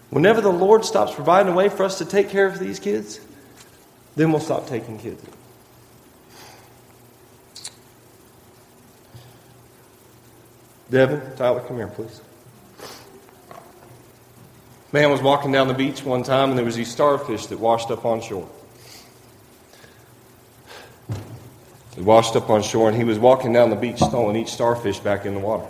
whenever 0.10 0.42
the 0.42 0.52
Lord 0.52 0.86
stops 0.86 1.14
providing 1.14 1.52
a 1.52 1.56
way 1.56 1.70
for 1.70 1.84
us 1.84 1.98
to 1.98 2.06
take 2.06 2.30
care 2.30 2.46
of 2.46 2.60
these 2.60 2.80
kids, 2.80 3.20
then 4.16 4.32
we'll 4.32 4.42
stop 4.42 4.68
taking 4.68 5.00
kids. 5.00 5.24
Devin, 10.92 11.22
Tyler, 11.38 11.62
come 11.62 11.78
here, 11.78 11.88
please. 11.88 12.22
Man 14.94 15.10
was 15.10 15.22
walking 15.22 15.52
down 15.52 15.68
the 15.70 15.74
beach 15.74 16.04
one 16.04 16.24
time, 16.24 16.50
and 16.50 16.58
there 16.58 16.66
was 16.66 16.76
these 16.76 16.92
starfish 16.92 17.46
that 17.48 17.60
washed 17.60 17.92
up 17.92 18.04
on 18.06 18.22
shore. 18.22 18.50
He 21.96 22.02
washed 22.02 22.36
up 22.36 22.50
on 22.50 22.62
shore, 22.62 22.90
and 22.90 22.98
he 22.98 23.04
was 23.04 23.18
walking 23.18 23.54
down 23.54 23.70
the 23.70 23.76
beach, 23.76 24.00
throwing 24.00 24.36
each 24.36 24.50
starfish 24.50 25.00
back 25.00 25.26
in 25.26 25.34
the 25.34 25.40
water. 25.40 25.68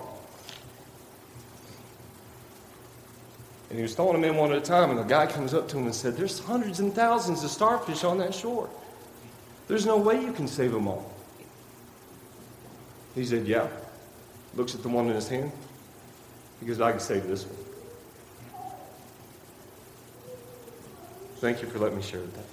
And 3.70 3.78
he 3.78 3.84
was 3.84 3.96
throwing 3.96 4.20
them 4.20 4.24
in 4.24 4.36
one 4.36 4.52
at 4.52 4.58
a 4.58 4.62
time, 4.62 4.90
and 4.90 5.00
the 5.00 5.04
guy 5.04 5.28
comes 5.28 5.54
up 5.54 5.68
to 5.70 5.78
him 5.78 5.86
and 5.86 5.96
said, 5.96 6.18
There's 6.18 6.40
hundreds 6.40 6.80
and 6.80 6.94
thousands 6.94 7.44
of 7.44 7.52
starfish 7.52 8.04
on 8.04 8.18
that 8.18 8.34
shore. 8.34 8.70
There's 9.68 9.86
no 9.86 9.98
way 9.98 10.20
you 10.20 10.34
can 10.34 10.48
save 10.48 10.72
them 10.72 10.88
all. 10.88 11.12
He 13.16 13.26
said, 13.26 13.48
Yeah. 13.48 13.68
Looks 14.56 14.76
at 14.76 14.84
the 14.84 14.90
one 14.90 15.08
in 15.08 15.16
his 15.16 15.30
hand. 15.30 15.52
He 16.60 16.66
goes, 16.66 16.82
I 16.82 16.92
can 16.92 17.00
save 17.00 17.28
this 17.28 17.46
one. 17.46 17.71
Thank 21.42 21.64
you 21.64 21.68
for 21.70 21.80
letting 21.80 21.98
me 21.98 22.04
share 22.04 22.22
that. 22.22 22.46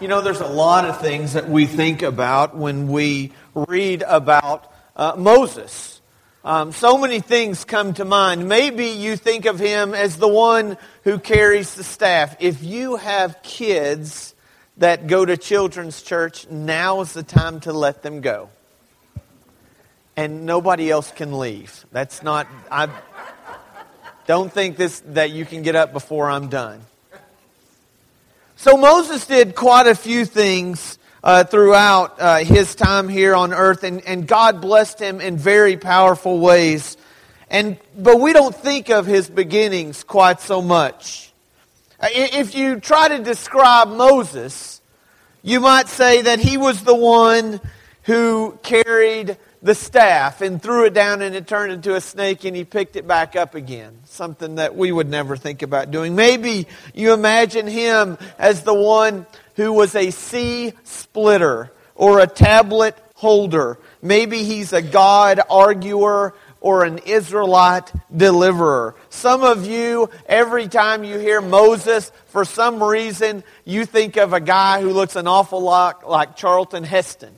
You 0.00 0.06
know, 0.06 0.20
there's 0.20 0.40
a 0.40 0.46
lot 0.46 0.84
of 0.84 1.00
things 1.00 1.32
that 1.32 1.48
we 1.48 1.66
think 1.66 2.02
about 2.02 2.56
when 2.56 2.86
we 2.86 3.32
read 3.56 4.04
about 4.06 4.72
uh, 4.94 5.16
Moses. 5.18 6.00
Um, 6.44 6.70
so 6.70 6.96
many 6.96 7.18
things 7.18 7.64
come 7.64 7.92
to 7.94 8.04
mind. 8.04 8.48
Maybe 8.48 8.90
you 8.90 9.16
think 9.16 9.44
of 9.44 9.58
him 9.58 9.92
as 9.92 10.18
the 10.18 10.28
one 10.28 10.78
who 11.02 11.18
carries 11.18 11.74
the 11.74 11.82
staff. 11.82 12.36
If 12.38 12.62
you 12.62 12.94
have 12.94 13.42
kids 13.42 14.36
that 14.76 15.08
go 15.08 15.24
to 15.24 15.36
children's 15.36 16.00
church, 16.00 16.48
now 16.48 17.00
is 17.00 17.12
the 17.12 17.24
time 17.24 17.58
to 17.62 17.72
let 17.72 18.04
them 18.04 18.20
go. 18.20 18.50
And 20.16 20.44
nobody 20.44 20.90
else 20.90 21.10
can 21.10 21.38
leave. 21.38 21.86
That's 21.92 22.22
not, 22.22 22.46
I 22.70 22.88
don't 24.26 24.52
think 24.52 24.76
this, 24.76 25.00
that 25.06 25.30
you 25.30 25.44
can 25.44 25.62
get 25.62 25.76
up 25.76 25.92
before 25.92 26.30
I'm 26.30 26.48
done. 26.48 26.82
So 28.56 28.76
Moses 28.76 29.26
did 29.26 29.54
quite 29.54 29.86
a 29.86 29.94
few 29.94 30.26
things 30.26 30.98
uh, 31.24 31.44
throughout 31.44 32.20
uh, 32.20 32.38
his 32.38 32.74
time 32.74 33.08
here 33.08 33.34
on 33.34 33.52
earth, 33.52 33.84
and, 33.84 34.04
and 34.06 34.26
God 34.26 34.60
blessed 34.60 35.00
him 35.00 35.20
in 35.20 35.36
very 35.36 35.76
powerful 35.76 36.38
ways. 36.38 36.96
And, 37.48 37.78
but 37.96 38.20
we 38.20 38.32
don't 38.32 38.54
think 38.54 38.90
of 38.90 39.06
his 39.06 39.28
beginnings 39.28 40.04
quite 40.04 40.40
so 40.40 40.62
much. 40.62 41.32
Uh, 41.98 42.08
if 42.12 42.54
you 42.54 42.80
try 42.80 43.08
to 43.08 43.18
describe 43.18 43.88
Moses, 43.88 44.80
you 45.42 45.60
might 45.60 45.88
say 45.88 46.22
that 46.22 46.38
he 46.38 46.56
was 46.56 46.84
the 46.84 46.94
one 46.94 47.60
who 48.04 48.58
carried 48.62 49.36
the 49.62 49.74
staff 49.74 50.40
and 50.40 50.62
threw 50.62 50.86
it 50.86 50.94
down 50.94 51.22
and 51.22 51.34
it 51.34 51.46
turned 51.46 51.72
into 51.72 51.94
a 51.94 52.00
snake 52.00 52.44
and 52.44 52.56
he 52.56 52.64
picked 52.64 52.96
it 52.96 53.06
back 53.06 53.36
up 53.36 53.54
again. 53.54 53.98
Something 54.04 54.56
that 54.56 54.74
we 54.74 54.90
would 54.90 55.08
never 55.08 55.36
think 55.36 55.62
about 55.62 55.90
doing. 55.90 56.16
Maybe 56.16 56.66
you 56.94 57.12
imagine 57.12 57.66
him 57.66 58.16
as 58.38 58.62
the 58.62 58.74
one 58.74 59.26
who 59.56 59.72
was 59.72 59.94
a 59.94 60.10
sea 60.10 60.72
splitter 60.84 61.70
or 61.94 62.20
a 62.20 62.26
tablet 62.26 62.96
holder. 63.14 63.78
Maybe 64.00 64.44
he's 64.44 64.72
a 64.72 64.80
God 64.80 65.40
arguer 65.50 66.34
or 66.62 66.84
an 66.84 66.98
Israelite 66.98 67.92
deliverer. 68.14 68.94
Some 69.10 69.42
of 69.42 69.66
you, 69.66 70.10
every 70.26 70.68
time 70.68 71.04
you 71.04 71.18
hear 71.18 71.40
Moses, 71.40 72.12
for 72.26 72.44
some 72.44 72.82
reason, 72.82 73.44
you 73.64 73.84
think 73.84 74.16
of 74.16 74.32
a 74.32 74.40
guy 74.40 74.80
who 74.80 74.90
looks 74.90 75.16
an 75.16 75.26
awful 75.26 75.60
lot 75.60 76.08
like 76.08 76.36
Charlton 76.36 76.84
Heston 76.84 77.34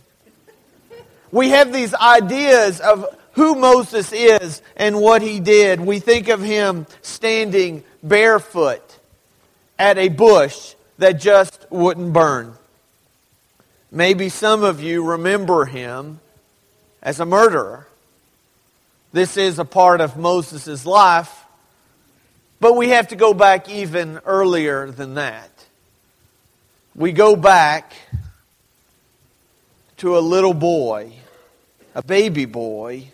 we 1.32 1.48
have 1.48 1.72
these 1.72 1.94
ideas 1.94 2.78
of 2.80 3.06
who 3.32 3.54
Moses 3.54 4.12
is 4.12 4.62
and 4.76 5.00
what 5.00 5.22
he 5.22 5.40
did. 5.40 5.80
We 5.80 5.98
think 5.98 6.28
of 6.28 6.42
him 6.42 6.86
standing 7.00 7.82
barefoot 8.02 8.82
at 9.78 9.98
a 9.98 10.08
bush 10.08 10.74
that 10.98 11.12
just 11.12 11.66
wouldn't 11.70 12.12
burn. 12.12 12.54
Maybe 13.90 14.28
some 14.28 14.62
of 14.62 14.82
you 14.82 15.04
remember 15.04 15.64
him 15.64 16.20
as 17.02 17.18
a 17.18 17.26
murderer. 17.26 17.86
This 19.12 19.36
is 19.36 19.58
a 19.58 19.64
part 19.64 20.00
of 20.00 20.16
Moses' 20.16 20.86
life, 20.86 21.44
but 22.60 22.76
we 22.76 22.90
have 22.90 23.08
to 23.08 23.16
go 23.16 23.34
back 23.34 23.68
even 23.68 24.20
earlier 24.24 24.90
than 24.90 25.14
that. 25.14 25.50
We 26.94 27.12
go 27.12 27.36
back 27.36 27.92
to 30.02 30.18
a 30.18 30.20
little 30.20 30.52
boy 30.52 31.12
a 31.94 32.02
baby 32.02 32.44
boy 32.44 33.06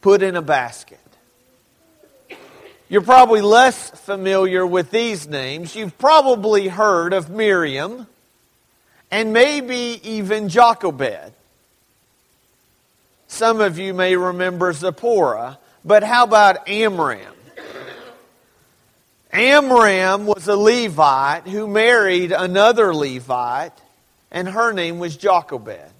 put 0.00 0.20
in 0.20 0.34
a 0.34 0.42
basket. 0.42 0.98
You're 2.88 3.00
probably 3.00 3.42
less 3.42 3.90
familiar 3.90 4.66
with 4.66 4.90
these 4.90 5.28
names. 5.28 5.76
You've 5.76 5.96
probably 5.98 6.66
heard 6.66 7.12
of 7.12 7.30
Miriam 7.30 8.08
and 9.08 9.32
maybe 9.32 10.00
even 10.02 10.48
Jochebed. 10.48 11.32
Some 13.28 13.60
of 13.60 13.78
you 13.78 13.94
may 13.94 14.16
remember 14.16 14.72
Zipporah, 14.72 15.58
but 15.84 16.02
how 16.02 16.24
about 16.24 16.68
Amram? 16.68 17.36
Amram 19.32 20.26
was 20.26 20.48
a 20.48 20.56
Levite 20.56 21.46
who 21.46 21.68
married 21.68 22.32
another 22.32 22.92
Levite, 22.92 23.78
and 24.32 24.48
her 24.48 24.72
name 24.72 24.98
was 24.98 25.16
Jochebed. 25.16 25.92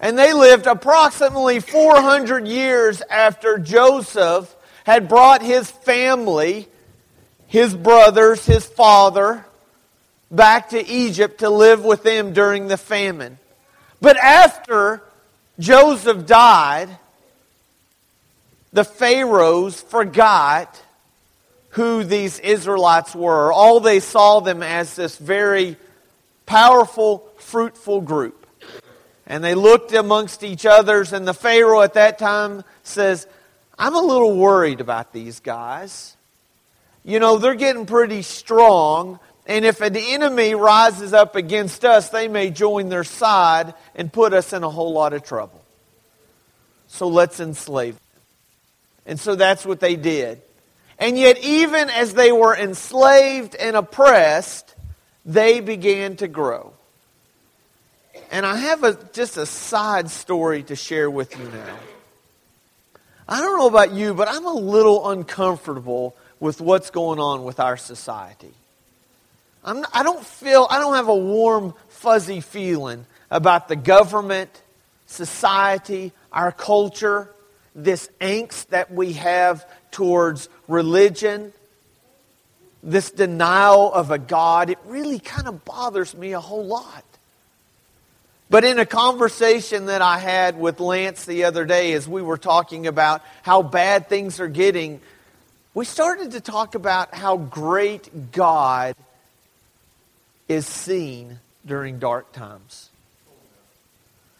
And 0.00 0.18
they 0.18 0.34
lived 0.34 0.66
approximately 0.66 1.60
400 1.60 2.46
years 2.46 3.00
after 3.08 3.56
Joseph 3.56 4.54
had 4.84 5.08
brought 5.08 5.40
his 5.40 5.70
family, 5.70 6.68
his 7.46 7.74
brothers, 7.74 8.44
his 8.44 8.66
father, 8.66 9.46
back 10.30 10.70
to 10.70 10.86
Egypt 10.86 11.38
to 11.38 11.48
live 11.48 11.84
with 11.84 12.02
them 12.02 12.32
during 12.34 12.66
the 12.66 12.76
famine. 12.76 13.38
But 14.00 14.18
after 14.18 15.00
Joseph 15.58 16.26
died, 16.26 16.88
the 18.72 18.84
Pharaohs 18.84 19.80
forgot 19.80 20.82
who 21.70 22.02
these 22.04 22.40
Israelites 22.40 23.14
were. 23.14 23.52
All 23.52 23.80
they 23.80 24.00
saw 24.00 24.40
them 24.40 24.62
as 24.62 24.96
this 24.96 25.16
very 25.16 25.76
powerful, 26.46 27.28
fruitful 27.38 28.00
group. 28.00 28.46
And 29.26 29.42
they 29.42 29.54
looked 29.54 29.92
amongst 29.92 30.42
each 30.42 30.66
others, 30.66 31.12
and 31.12 31.26
the 31.26 31.34
Pharaoh 31.34 31.80
at 31.80 31.94
that 31.94 32.18
time 32.18 32.62
says, 32.82 33.26
I'm 33.78 33.94
a 33.94 34.00
little 34.00 34.36
worried 34.36 34.80
about 34.80 35.12
these 35.12 35.40
guys. 35.40 36.16
You 37.04 37.20
know, 37.20 37.38
they're 37.38 37.54
getting 37.54 37.86
pretty 37.86 38.22
strong, 38.22 39.18
and 39.46 39.64
if 39.64 39.80
an 39.80 39.96
enemy 39.96 40.54
rises 40.54 41.12
up 41.12 41.36
against 41.36 41.84
us, 41.84 42.10
they 42.10 42.28
may 42.28 42.50
join 42.50 42.88
their 42.88 43.04
side 43.04 43.74
and 43.94 44.12
put 44.12 44.32
us 44.32 44.52
in 44.52 44.62
a 44.62 44.70
whole 44.70 44.92
lot 44.92 45.12
of 45.12 45.22
trouble. 45.22 45.62
So 46.88 47.08
let's 47.08 47.40
enslave 47.40 47.94
them. 47.94 48.00
And 49.06 49.20
so 49.20 49.34
that's 49.34 49.66
what 49.66 49.80
they 49.80 49.96
did. 49.96 50.40
And 50.98 51.18
yet, 51.18 51.38
even 51.38 51.90
as 51.90 52.14
they 52.14 52.30
were 52.30 52.56
enslaved 52.56 53.54
and 53.54 53.74
oppressed, 53.76 54.73
they 55.24 55.60
began 55.60 56.16
to 56.16 56.28
grow. 56.28 56.72
And 58.30 58.44
I 58.44 58.56
have 58.56 58.84
a, 58.84 58.98
just 59.12 59.36
a 59.36 59.46
side 59.46 60.10
story 60.10 60.62
to 60.64 60.76
share 60.76 61.10
with 61.10 61.38
you 61.38 61.44
now. 61.44 61.76
I 63.28 63.40
don't 63.40 63.58
know 63.58 63.68
about 63.68 63.92
you, 63.92 64.12
but 64.14 64.28
I'm 64.28 64.44
a 64.44 64.52
little 64.52 65.10
uncomfortable 65.10 66.14
with 66.40 66.60
what's 66.60 66.90
going 66.90 67.18
on 67.18 67.44
with 67.44 67.58
our 67.58 67.76
society. 67.76 68.52
I'm, 69.64 69.84
I 69.94 70.02
don't 70.02 70.24
feel, 70.24 70.66
I 70.68 70.78
don't 70.78 70.94
have 70.94 71.08
a 71.08 71.16
warm, 71.16 71.74
fuzzy 71.88 72.40
feeling 72.40 73.06
about 73.30 73.68
the 73.68 73.76
government, 73.76 74.50
society, 75.06 76.12
our 76.32 76.52
culture, 76.52 77.30
this 77.74 78.10
angst 78.20 78.68
that 78.68 78.92
we 78.92 79.14
have 79.14 79.66
towards 79.90 80.48
religion, 80.68 81.52
this 82.84 83.10
denial 83.10 83.92
of 83.92 84.10
a 84.10 84.18
God. 84.18 84.70
It 84.70 84.78
really 84.84 85.18
kind 85.18 85.48
of 85.48 85.64
bothers 85.64 86.14
me 86.14 86.32
a 86.32 86.40
whole 86.40 86.64
lot. 86.64 87.04
But 88.50 88.64
in 88.64 88.78
a 88.78 88.86
conversation 88.86 89.86
that 89.86 90.02
I 90.02 90.18
had 90.18 90.60
with 90.60 90.78
Lance 90.78 91.24
the 91.24 91.44
other 91.44 91.64
day, 91.64 91.94
as 91.94 92.06
we 92.06 92.20
were 92.22 92.36
talking 92.36 92.86
about 92.86 93.22
how 93.42 93.62
bad 93.62 94.08
things 94.08 94.38
are 94.38 94.48
getting, 94.48 95.00
we 95.72 95.84
started 95.84 96.32
to 96.32 96.40
talk 96.40 96.74
about 96.74 97.14
how 97.14 97.38
great 97.38 98.32
God 98.32 98.94
is 100.46 100.66
seen 100.66 101.40
during 101.66 101.98
dark 101.98 102.32
times. 102.32 102.90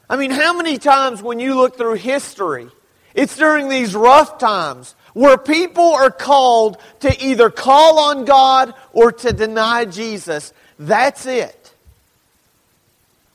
I 0.09 0.17
mean, 0.17 0.31
how 0.31 0.55
many 0.55 0.77
times 0.77 1.23
when 1.23 1.41
you 1.41 1.55
look 1.55 1.79
through 1.79 1.95
history, 1.95 2.69
it's 3.15 3.37
during 3.37 3.71
these 3.71 3.97
rough 3.97 4.39
times 4.39 4.95
where 5.15 5.39
people 5.39 5.95
are 5.95 6.11
called 6.11 6.77
to 7.01 7.25
either 7.25 7.49
call 7.49 7.99
on 7.99 8.25
God 8.25 8.75
or 8.93 9.13
to 9.13 9.33
deny 9.33 9.87
Jesus. 9.87 10.53
That's 10.79 11.25
it. 11.25 11.73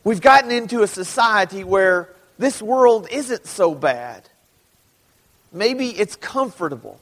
We've 0.03 0.21
gotten 0.21 0.51
into 0.51 0.83
a 0.83 0.87
society 0.87 1.63
where 1.63 2.09
this 2.37 2.61
world 2.61 3.07
isn't 3.11 3.47
so 3.47 3.73
bad. 3.73 4.23
Maybe 5.51 5.89
it's 5.89 6.15
comfortable. 6.15 6.99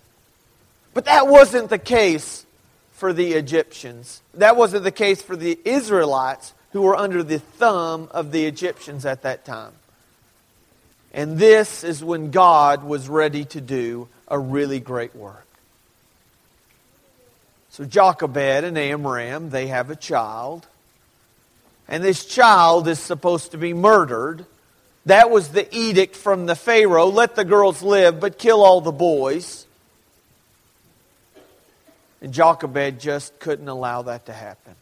But 0.94 1.06
that 1.06 1.28
wasn't 1.28 1.70
the 1.70 1.80
case 1.80 2.46
for 2.94 3.14
the 3.14 3.34
Egyptians. 3.34 4.22
That 4.34 4.56
wasn't 4.56 4.84
the 4.84 4.92
case 4.92 5.22
for 5.22 5.36
the 5.36 5.60
Israelites 5.64 6.54
who 6.72 6.82
were 6.82 6.96
under 6.96 7.24
the 7.24 7.40
thumb 7.40 8.08
of 8.12 8.32
the 8.32 8.46
Egyptians 8.46 9.06
at 9.06 9.22
that 9.24 9.46
time. 9.46 9.74
And 11.18 11.40
this 11.40 11.84
is 11.84 12.04
when 12.04 12.30
God 12.30 12.84
was 12.84 13.10
ready 13.10 13.44
to 13.46 13.60
do 13.60 14.08
a 14.28 14.38
really 14.38 14.80
great 14.80 15.16
work. 15.16 15.48
So 17.72 17.86
Jochebed 17.86 18.64
and 18.64 18.78
Amram, 18.78 19.50
they 19.50 19.66
have 19.68 19.90
a 19.90 19.96
child. 19.96 20.68
And 21.88 22.04
this 22.04 22.24
child 22.24 22.88
is 22.88 23.00
supposed 23.00 23.52
to 23.52 23.58
be 23.58 23.74
murdered. 23.74 24.46
That 25.08 25.32
was 25.32 25.50
the 25.50 25.68
edict 25.76 26.16
from 26.16 26.46
the 26.46 26.56
Pharaoh 26.56 27.08
let 27.08 27.36
the 27.36 27.46
girls 27.46 27.82
live, 27.82 28.20
but 28.20 28.38
kill 28.38 28.64
all 28.64 28.82
the 28.82 28.92
boys. 28.92 29.66
And 32.22 32.32
Jochebed 32.32 33.00
just 33.00 33.40
couldn't 33.40 33.68
allow 33.68 34.04
that 34.04 34.28
to 34.28 34.34
happen. 34.34 34.76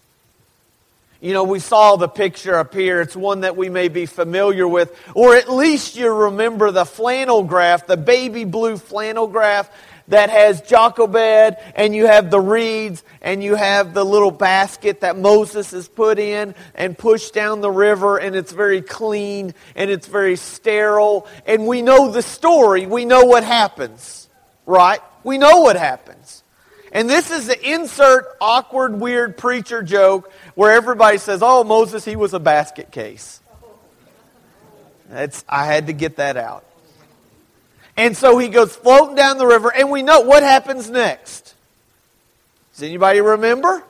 You 1.25 1.33
know, 1.33 1.43
we 1.43 1.57
saw 1.57 1.95
the 1.95 2.07
picture 2.07 2.53
up 2.53 2.71
here. 2.71 3.01
It's 3.01 3.15
one 3.15 3.41
that 3.41 3.57
we 3.57 3.67
may 3.67 3.87
be 3.87 4.05
familiar 4.05 4.67
with, 4.67 4.95
or 5.15 5.35
at 5.35 5.51
least 5.51 5.95
you 5.95 6.13
remember 6.13 6.69
the 6.69 6.85
flannel 6.85 7.41
graph, 7.41 7.87
the 7.87 7.97
baby 7.97 8.43
blue 8.43 8.77
flannel 8.77 9.25
graph 9.25 9.67
that 10.07 10.29
has 10.29 10.61
Jochebed, 10.61 11.57
and 11.75 11.95
you 11.95 12.05
have 12.05 12.29
the 12.29 12.39
reeds, 12.39 13.03
and 13.23 13.43
you 13.43 13.55
have 13.55 13.95
the 13.95 14.05
little 14.05 14.29
basket 14.29 14.99
that 14.99 15.17
Moses 15.17 15.71
has 15.71 15.87
put 15.87 16.19
in 16.19 16.53
and 16.75 16.95
pushed 16.95 17.33
down 17.33 17.61
the 17.61 17.71
river, 17.71 18.17
and 18.19 18.35
it's 18.35 18.51
very 18.51 18.83
clean 18.83 19.55
and 19.75 19.89
it's 19.89 20.05
very 20.05 20.35
sterile. 20.35 21.27
And 21.47 21.65
we 21.65 21.81
know 21.81 22.11
the 22.11 22.21
story. 22.21 22.85
We 22.85 23.03
know 23.03 23.25
what 23.25 23.43
happens, 23.43 24.29
right? 24.67 24.99
We 25.23 25.39
know 25.39 25.61
what 25.61 25.75
happens. 25.75 26.43
And 26.95 27.09
this 27.09 27.29
is 27.29 27.47
the 27.47 27.73
insert 27.73 28.25
awkward, 28.39 29.01
weird 29.01 29.37
preacher 29.37 29.83
joke 29.83 30.31
where 30.55 30.71
everybody 30.71 31.17
says, 31.17 31.41
oh, 31.43 31.63
Moses, 31.63 32.03
he 32.03 32.15
was 32.15 32.33
a 32.33 32.39
basket 32.39 32.91
case. 32.91 33.41
That's, 35.09 35.45
I 35.47 35.65
had 35.65 35.87
to 35.87 35.93
get 35.93 36.17
that 36.17 36.37
out. 36.37 36.65
And 37.97 38.17
so 38.17 38.37
he 38.37 38.49
goes 38.49 38.75
floating 38.75 39.15
down 39.15 39.37
the 39.37 39.45
river, 39.45 39.71
and 39.73 39.91
we 39.91 40.01
know 40.01 40.21
what 40.21 40.43
happens 40.43 40.89
next. 40.89 41.53
Does 42.73 42.83
anybody 42.83 43.21
remember? 43.21 43.83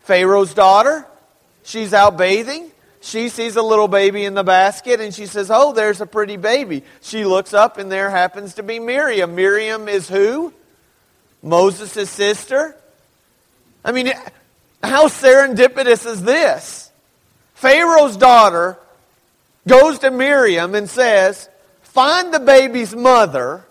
Pharaoh's 0.00 0.54
daughter. 0.54 1.06
She's 1.62 1.94
out 1.94 2.16
bathing. 2.16 2.70
She 3.00 3.28
sees 3.28 3.56
a 3.56 3.62
little 3.62 3.88
baby 3.88 4.24
in 4.24 4.34
the 4.34 4.44
basket, 4.44 5.00
and 5.00 5.14
she 5.14 5.26
says, 5.26 5.50
Oh, 5.50 5.72
there's 5.72 6.00
a 6.00 6.06
pretty 6.06 6.36
baby. 6.36 6.82
She 7.00 7.24
looks 7.24 7.52
up, 7.52 7.78
and 7.78 7.90
there 7.90 8.10
happens 8.10 8.54
to 8.54 8.62
be 8.62 8.78
Miriam. 8.78 9.34
Miriam 9.34 9.88
is 9.88 10.08
who? 10.08 10.52
Moses' 11.42 12.08
sister. 12.10 12.76
I 13.84 13.92
mean, 13.92 14.12
how 14.82 15.08
serendipitous 15.08 16.06
is 16.06 16.22
this? 16.22 16.90
Pharaoh's 17.54 18.16
daughter 18.16 18.78
goes 19.66 20.00
to 20.00 20.10
Miriam 20.10 20.74
and 20.74 20.88
says, 20.90 21.48
Find 21.82 22.32
the 22.32 22.40
baby's 22.40 22.94
mother 22.94 23.64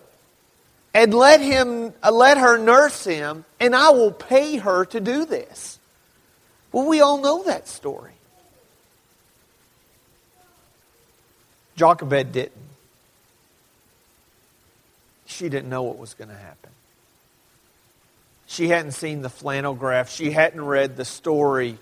and 0.94 1.12
let 1.12 1.40
him 1.40 1.92
uh, 2.02 2.12
let 2.12 2.38
her 2.38 2.56
nurse 2.56 3.04
him 3.04 3.44
and 3.58 3.74
I 3.74 3.90
will 3.90 4.12
pay 4.12 4.56
her 4.56 4.84
to 4.86 5.00
do 5.00 5.24
this. 5.24 5.78
Well, 6.70 6.86
we 6.86 7.00
all 7.00 7.20
know 7.20 7.42
that 7.44 7.68
story. 7.68 8.12
Jochebed 11.76 12.32
didn't. 12.32 12.52
She 15.26 15.48
didn't 15.48 15.68
know 15.68 15.82
what 15.82 15.98
was 15.98 16.14
going 16.14 16.28
to 16.28 16.36
happen. 16.36 16.61
She 18.52 18.68
hadn't 18.68 18.92
seen 18.92 19.22
the 19.22 19.30
flannel 19.30 19.72
graph. 19.72 20.10
She 20.10 20.30
hadn't 20.30 20.60
read 20.60 20.98
the 20.98 21.06
story. 21.06 21.78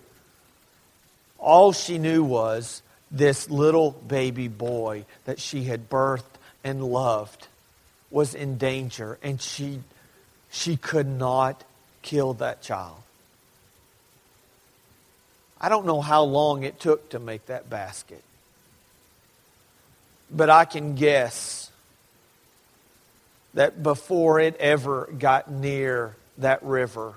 All 1.36 1.72
she 1.72 1.98
knew 1.98 2.22
was 2.22 2.82
this 3.10 3.50
little 3.50 3.90
baby 3.90 4.46
boy 4.46 5.04
that 5.24 5.40
she 5.40 5.64
had 5.64 5.90
birthed 5.90 6.22
and 6.62 6.84
loved 6.84 7.48
was 8.08 8.36
in 8.36 8.56
danger, 8.56 9.18
and 9.20 9.42
she, 9.42 9.80
she 10.48 10.76
could 10.76 11.08
not 11.08 11.64
kill 12.02 12.34
that 12.34 12.62
child. 12.62 13.02
I 15.60 15.68
don't 15.68 15.86
know 15.86 16.00
how 16.00 16.22
long 16.22 16.62
it 16.62 16.78
took 16.78 17.08
to 17.10 17.18
make 17.18 17.46
that 17.46 17.68
basket, 17.68 18.22
but 20.30 20.48
I 20.50 20.66
can 20.66 20.94
guess 20.94 21.68
that 23.54 23.82
before 23.82 24.38
it 24.38 24.54
ever 24.60 25.08
got 25.18 25.50
near 25.50 26.14
that 26.40 26.62
river, 26.62 27.14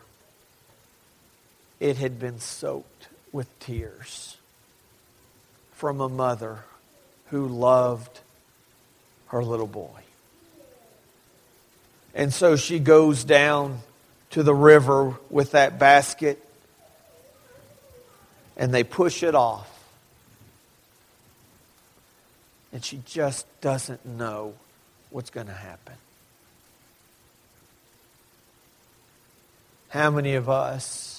it 1.80 1.98
had 1.98 2.20
been 2.20 2.40
soaked 2.40 3.08
with 3.32 3.48
tears 3.60 4.38
from 5.74 6.00
a 6.00 6.10
mother 6.10 6.60
who 7.28 7.48
loved 7.48 8.22
her 9.28 9.44
little 9.44 9.68
boy. 9.68 10.02
And 12.16 12.34
so 12.34 12.56
she 12.56 12.80
goes 12.80 13.24
down 13.24 13.80
to 14.32 14.44
the 14.44 14.54
river 14.54 15.16
with 15.30 15.52
that 15.52 15.80
basket 15.80 16.44
and 18.56 18.74
they 18.74 18.84
push 18.84 19.24
it 19.24 19.36
off. 19.36 19.70
And 22.72 22.84
she 22.84 23.02
just 23.06 23.46
doesn't 23.62 24.06
know 24.06 24.54
what's 25.10 25.30
going 25.30 25.48
to 25.48 25.54
happen. 25.54 25.96
How 29.94 30.10
many 30.10 30.34
of 30.34 30.50
us 30.50 31.14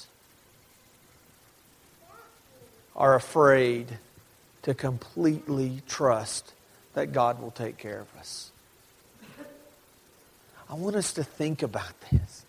are 2.96 3.14
afraid 3.14 3.98
to 4.62 4.74
completely 4.74 5.82
trust 5.88 6.52
that 6.94 7.12
God 7.12 7.40
will 7.40 7.50
take 7.50 7.76
care 7.76 8.00
of 8.00 8.08
us. 8.18 8.50
I 10.70 10.74
want 10.74 10.96
us 10.96 11.12
to 11.14 11.24
think 11.24 11.62
about 11.62 11.92
this. 12.10 12.44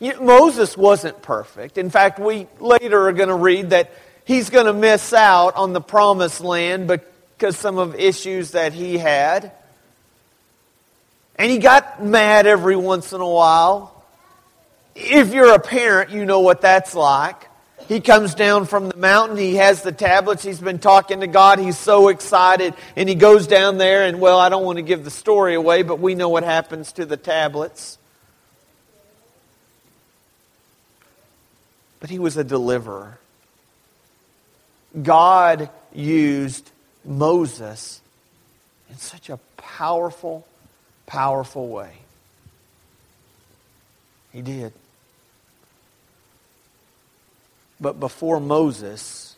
You 0.00 0.14
know, 0.14 0.22
Moses 0.22 0.76
wasn't 0.76 1.22
perfect. 1.22 1.76
In 1.76 1.90
fact, 1.90 2.18
we 2.18 2.46
later 2.58 3.08
are 3.08 3.12
going 3.12 3.28
to 3.28 3.34
read 3.34 3.70
that 3.70 3.92
he's 4.24 4.50
going 4.50 4.66
to 4.66 4.72
miss 4.72 5.12
out 5.12 5.54
on 5.56 5.72
the 5.72 5.80
promised 5.80 6.40
land 6.40 6.88
because 6.88 7.56
some 7.56 7.78
of 7.78 7.94
issues 7.94 8.52
that 8.52 8.72
he 8.72 8.96
had. 8.96 9.52
And 11.36 11.50
he 11.50 11.58
got 11.58 12.02
mad 12.02 12.46
every 12.46 12.76
once 12.76 13.12
in 13.12 13.20
a 13.20 13.28
while. 13.28 13.93
If 14.94 15.34
you're 15.34 15.54
a 15.54 15.58
parent, 15.58 16.10
you 16.10 16.24
know 16.24 16.40
what 16.40 16.60
that's 16.60 16.94
like. 16.94 17.48
He 17.88 18.00
comes 18.00 18.34
down 18.34 18.64
from 18.64 18.88
the 18.88 18.96
mountain. 18.96 19.36
He 19.36 19.56
has 19.56 19.82
the 19.82 19.92
tablets. 19.92 20.42
He's 20.42 20.60
been 20.60 20.78
talking 20.78 21.20
to 21.20 21.26
God. 21.26 21.58
He's 21.58 21.76
so 21.76 22.08
excited. 22.08 22.74
And 22.96 23.08
he 23.08 23.14
goes 23.14 23.46
down 23.46 23.76
there, 23.76 24.04
and 24.04 24.20
well, 24.20 24.38
I 24.38 24.48
don't 24.48 24.64
want 24.64 24.76
to 24.76 24.82
give 24.82 25.04
the 25.04 25.10
story 25.10 25.54
away, 25.54 25.82
but 25.82 25.98
we 25.98 26.14
know 26.14 26.28
what 26.28 26.44
happens 26.44 26.92
to 26.92 27.04
the 27.04 27.16
tablets. 27.16 27.98
But 32.00 32.08
he 32.08 32.18
was 32.18 32.36
a 32.36 32.44
deliverer. 32.44 33.18
God 35.02 35.68
used 35.92 36.70
Moses 37.04 38.00
in 38.88 38.96
such 38.96 39.28
a 39.28 39.38
powerful, 39.56 40.46
powerful 41.06 41.68
way. 41.68 41.92
He 44.32 44.40
did. 44.40 44.72
But 47.84 48.00
before 48.00 48.40
Moses 48.40 49.36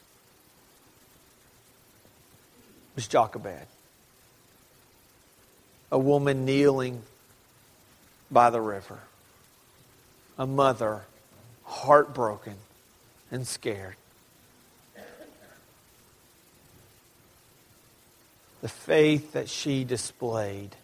was 2.95 3.09
Jochebed, 3.09 3.67
a 5.91 5.99
woman 5.99 6.45
kneeling 6.45 7.03
by 8.31 8.51
the 8.51 8.61
river, 8.61 9.01
a 10.39 10.47
mother 10.47 11.07
heartbroken 11.65 12.55
and 13.33 13.49
scared. 13.49 13.97
The 18.61 18.69
faith 18.69 19.33
that 19.33 19.49
she 19.49 19.83
displayed 19.83 20.77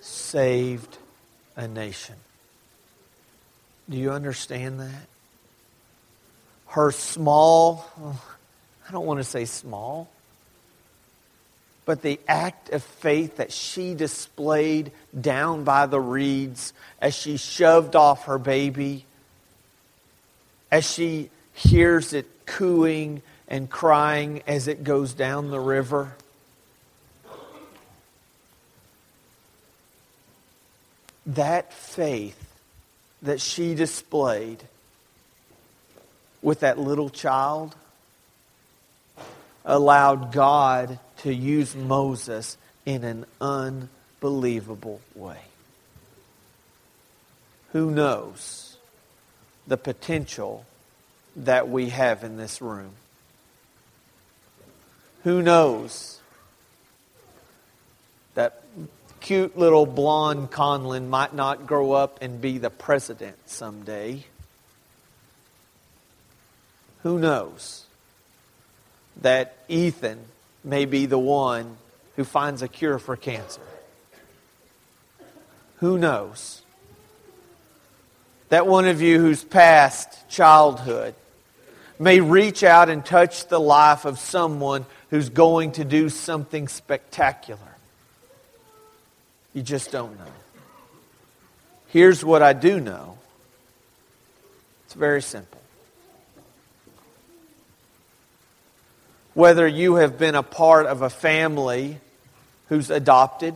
saved 0.00 0.98
a 1.56 1.66
nation. 1.66 2.16
Do 3.88 3.96
you 3.96 4.10
understand 4.10 4.80
that? 4.80 5.08
Her 6.68 6.92
small, 6.92 7.86
oh, 8.00 8.22
I 8.88 8.92
don't 8.92 9.06
want 9.06 9.20
to 9.20 9.24
say 9.24 9.44
small, 9.44 10.08
but 11.84 12.02
the 12.02 12.20
act 12.28 12.70
of 12.70 12.82
faith 12.82 13.38
that 13.38 13.50
she 13.50 13.94
displayed 13.94 14.92
down 15.18 15.64
by 15.64 15.86
the 15.86 16.00
reeds 16.00 16.74
as 17.00 17.14
she 17.14 17.38
shoved 17.38 17.96
off 17.96 18.26
her 18.26 18.38
baby, 18.38 19.06
as 20.70 20.90
she 20.90 21.30
hears 21.54 22.12
it 22.12 22.26
cooing 22.44 23.22
and 23.48 23.70
crying 23.70 24.42
as 24.46 24.68
it 24.68 24.84
goes 24.84 25.14
down 25.14 25.50
the 25.50 25.60
river. 25.60 26.14
That 31.24 31.72
faith 31.72 32.38
that 33.22 33.40
she 33.40 33.74
displayed 33.74 34.62
with 36.42 36.60
that 36.60 36.78
little 36.78 37.10
child 37.10 37.74
allowed 39.64 40.32
God 40.32 40.98
to 41.18 41.34
use 41.34 41.74
Moses 41.76 42.56
in 42.86 43.04
an 43.04 43.26
unbelievable 43.40 45.00
way. 45.14 45.40
Who 47.72 47.90
knows 47.90 48.76
the 49.66 49.76
potential 49.76 50.64
that 51.36 51.68
we 51.68 51.90
have 51.90 52.24
in 52.24 52.36
this 52.36 52.62
room? 52.62 52.92
Who 55.24 55.42
knows 55.42 56.20
that 58.34 58.62
cute 59.20 59.58
little 59.58 59.84
blonde 59.84 60.50
Conlin 60.50 61.10
might 61.10 61.34
not 61.34 61.66
grow 61.66 61.92
up 61.92 62.22
and 62.22 62.40
be 62.40 62.56
the 62.56 62.70
president 62.70 63.36
someday? 63.46 64.24
Who 67.08 67.18
knows 67.18 67.86
that 69.22 69.56
Ethan 69.66 70.18
may 70.62 70.84
be 70.84 71.06
the 71.06 71.18
one 71.18 71.78
who 72.16 72.24
finds 72.24 72.60
a 72.60 72.68
cure 72.68 72.98
for 72.98 73.16
cancer? 73.16 73.62
Who 75.76 75.96
knows? 75.96 76.60
That 78.50 78.66
one 78.66 78.86
of 78.86 79.00
you 79.00 79.22
who's 79.22 79.42
past 79.42 80.28
childhood 80.28 81.14
may 81.98 82.20
reach 82.20 82.62
out 82.62 82.90
and 82.90 83.02
touch 83.02 83.46
the 83.46 83.58
life 83.58 84.04
of 84.04 84.18
someone 84.18 84.84
who's 85.08 85.30
going 85.30 85.72
to 85.72 85.86
do 85.86 86.10
something 86.10 86.68
spectacular. 86.68 87.74
You 89.54 89.62
just 89.62 89.90
don't 89.90 90.18
know. 90.18 90.32
Here's 91.86 92.22
what 92.22 92.42
I 92.42 92.52
do 92.52 92.80
know 92.80 93.16
it's 94.84 94.92
very 94.92 95.22
simple. 95.22 95.57
Whether 99.38 99.68
you 99.68 99.94
have 99.94 100.18
been 100.18 100.34
a 100.34 100.42
part 100.42 100.86
of 100.86 101.02
a 101.02 101.08
family 101.08 101.98
who's 102.70 102.90
adopted, 102.90 103.54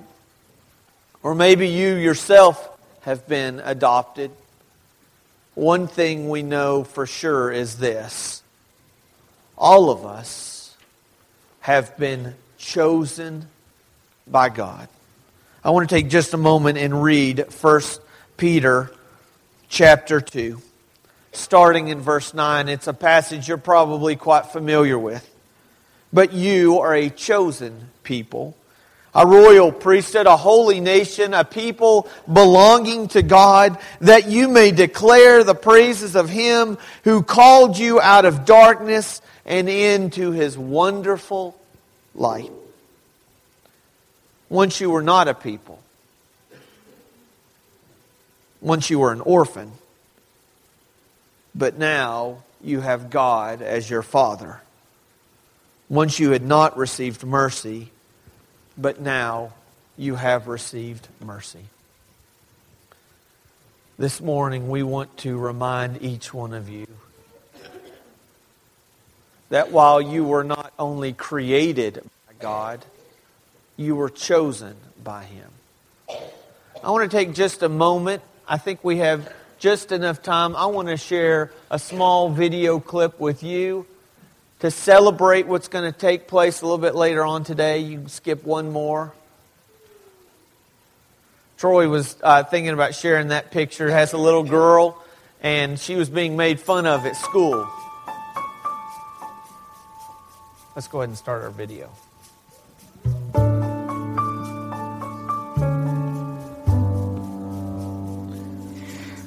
or 1.24 1.34
maybe 1.34 1.66
you 1.66 1.96
yourself 1.96 2.68
have 3.00 3.26
been 3.26 3.58
adopted, 3.58 4.30
one 5.56 5.88
thing 5.88 6.28
we 6.28 6.44
know 6.44 6.84
for 6.84 7.04
sure 7.04 7.50
is 7.50 7.78
this 7.78 8.44
all 9.58 9.90
of 9.90 10.06
us 10.06 10.76
have 11.62 11.98
been 11.98 12.36
chosen 12.58 13.48
by 14.28 14.50
God. 14.50 14.86
I 15.64 15.70
want 15.70 15.88
to 15.88 15.92
take 15.92 16.08
just 16.08 16.32
a 16.32 16.36
moment 16.36 16.78
and 16.78 17.02
read 17.02 17.44
1 17.60 17.82
Peter 18.36 18.88
chapter 19.68 20.20
2, 20.20 20.62
starting 21.32 21.88
in 21.88 21.98
verse 21.98 22.34
9. 22.34 22.68
It's 22.68 22.86
a 22.86 22.94
passage 22.94 23.48
you're 23.48 23.58
probably 23.58 24.14
quite 24.14 24.46
familiar 24.46 24.96
with. 24.96 25.28
But 26.12 26.32
you 26.32 26.80
are 26.80 26.94
a 26.94 27.08
chosen 27.10 27.88
people, 28.02 28.56
a 29.14 29.26
royal 29.26 29.72
priesthood, 29.72 30.26
a 30.26 30.36
holy 30.36 30.80
nation, 30.80 31.34
a 31.34 31.44
people 31.44 32.08
belonging 32.30 33.08
to 33.08 33.22
God, 33.22 33.78
that 34.00 34.28
you 34.28 34.48
may 34.48 34.72
declare 34.72 35.44
the 35.44 35.54
praises 35.54 36.14
of 36.14 36.28
Him 36.28 36.78
who 37.04 37.22
called 37.22 37.78
you 37.78 38.00
out 38.00 38.24
of 38.24 38.44
darkness 38.44 39.22
and 39.46 39.68
into 39.68 40.32
His 40.32 40.58
wonderful 40.58 41.58
light 42.14 42.50
once 44.52 44.82
you 44.82 44.90
were 44.90 45.02
not 45.02 45.28
a 45.28 45.34
people, 45.34 45.80
once 48.60 48.90
you 48.90 48.98
were 48.98 49.10
an 49.10 49.22
orphan, 49.22 49.72
but 51.54 51.78
now 51.78 52.42
you 52.62 52.82
have 52.82 53.08
God 53.08 53.62
as 53.62 53.88
your 53.88 54.02
Father. 54.02 54.60
Once 55.92 56.18
you 56.18 56.30
had 56.30 56.42
not 56.42 56.74
received 56.78 57.22
mercy, 57.22 57.90
but 58.78 58.98
now 58.98 59.52
you 59.98 60.14
have 60.14 60.48
received 60.48 61.06
mercy. 61.20 61.66
This 63.98 64.18
morning, 64.18 64.70
we 64.70 64.82
want 64.82 65.14
to 65.18 65.36
remind 65.36 66.00
each 66.00 66.32
one 66.32 66.54
of 66.54 66.70
you 66.70 66.86
that 69.50 69.70
while 69.70 70.00
you 70.00 70.24
were 70.24 70.42
not 70.42 70.72
only 70.78 71.12
created 71.12 72.02
by 72.26 72.32
God, 72.40 72.82
you 73.76 73.94
were 73.94 74.08
chosen 74.08 74.74
by 75.04 75.24
Him. 75.24 75.50
I 76.82 76.90
want 76.90 77.10
to 77.10 77.14
take 77.14 77.34
just 77.34 77.62
a 77.62 77.68
moment. 77.68 78.22
I 78.48 78.56
think 78.56 78.82
we 78.82 78.96
have 78.96 79.30
just 79.58 79.92
enough 79.92 80.22
time. 80.22 80.56
I 80.56 80.64
want 80.64 80.88
to 80.88 80.96
share 80.96 81.52
a 81.70 81.78
small 81.78 82.30
video 82.30 82.80
clip 82.80 83.20
with 83.20 83.42
you 83.42 83.86
to 84.62 84.70
celebrate 84.70 85.48
what's 85.48 85.66
going 85.66 85.92
to 85.92 85.98
take 85.98 86.28
place 86.28 86.62
a 86.62 86.64
little 86.64 86.78
bit 86.78 86.94
later 86.94 87.24
on 87.24 87.42
today. 87.42 87.78
You 87.78 87.98
can 87.98 88.08
skip 88.08 88.44
one 88.44 88.70
more. 88.70 89.12
Troy 91.58 91.88
was 91.88 92.16
uh, 92.22 92.44
thinking 92.44 92.72
about 92.72 92.94
sharing 92.94 93.28
that 93.28 93.50
picture. 93.50 93.88
It 93.88 93.92
has 93.92 94.12
a 94.12 94.18
little 94.18 94.44
girl, 94.44 95.02
and 95.42 95.80
she 95.80 95.96
was 95.96 96.08
being 96.08 96.36
made 96.36 96.60
fun 96.60 96.86
of 96.86 97.04
at 97.06 97.16
school. 97.16 97.68
Let's 100.76 100.86
go 100.86 101.00
ahead 101.00 101.08
and 101.08 101.18
start 101.18 101.42
our 101.42 101.50
video. 101.50 101.90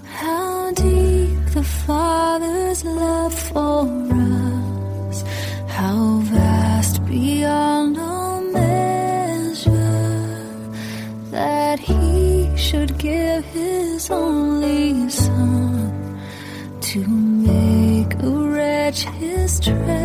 How 0.06 0.72
deep 0.72 1.54
the 1.54 1.64
Father's 1.86 2.86
love 2.86 3.34
for 3.34 3.82
us, 3.84 4.35
His 13.96 14.12
only 14.12 15.10
Son 15.10 16.20
to 16.82 17.00
make 17.08 18.14
a 18.22 18.30
wretch 18.30 19.06
His 19.22 19.58
treasure. 19.62 20.05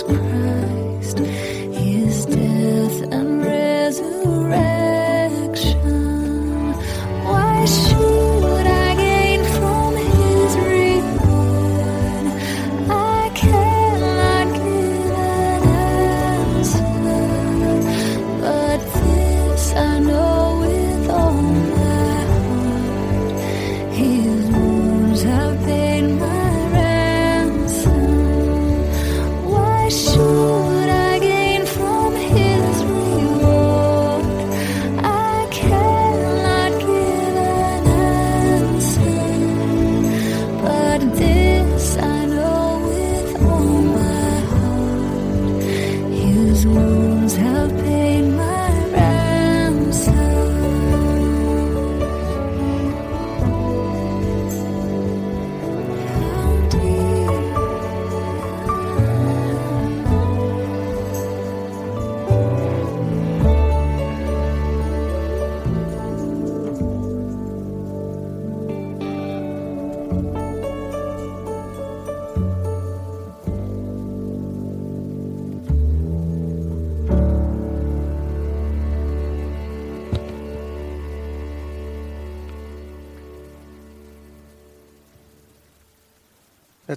was. 0.00 0.31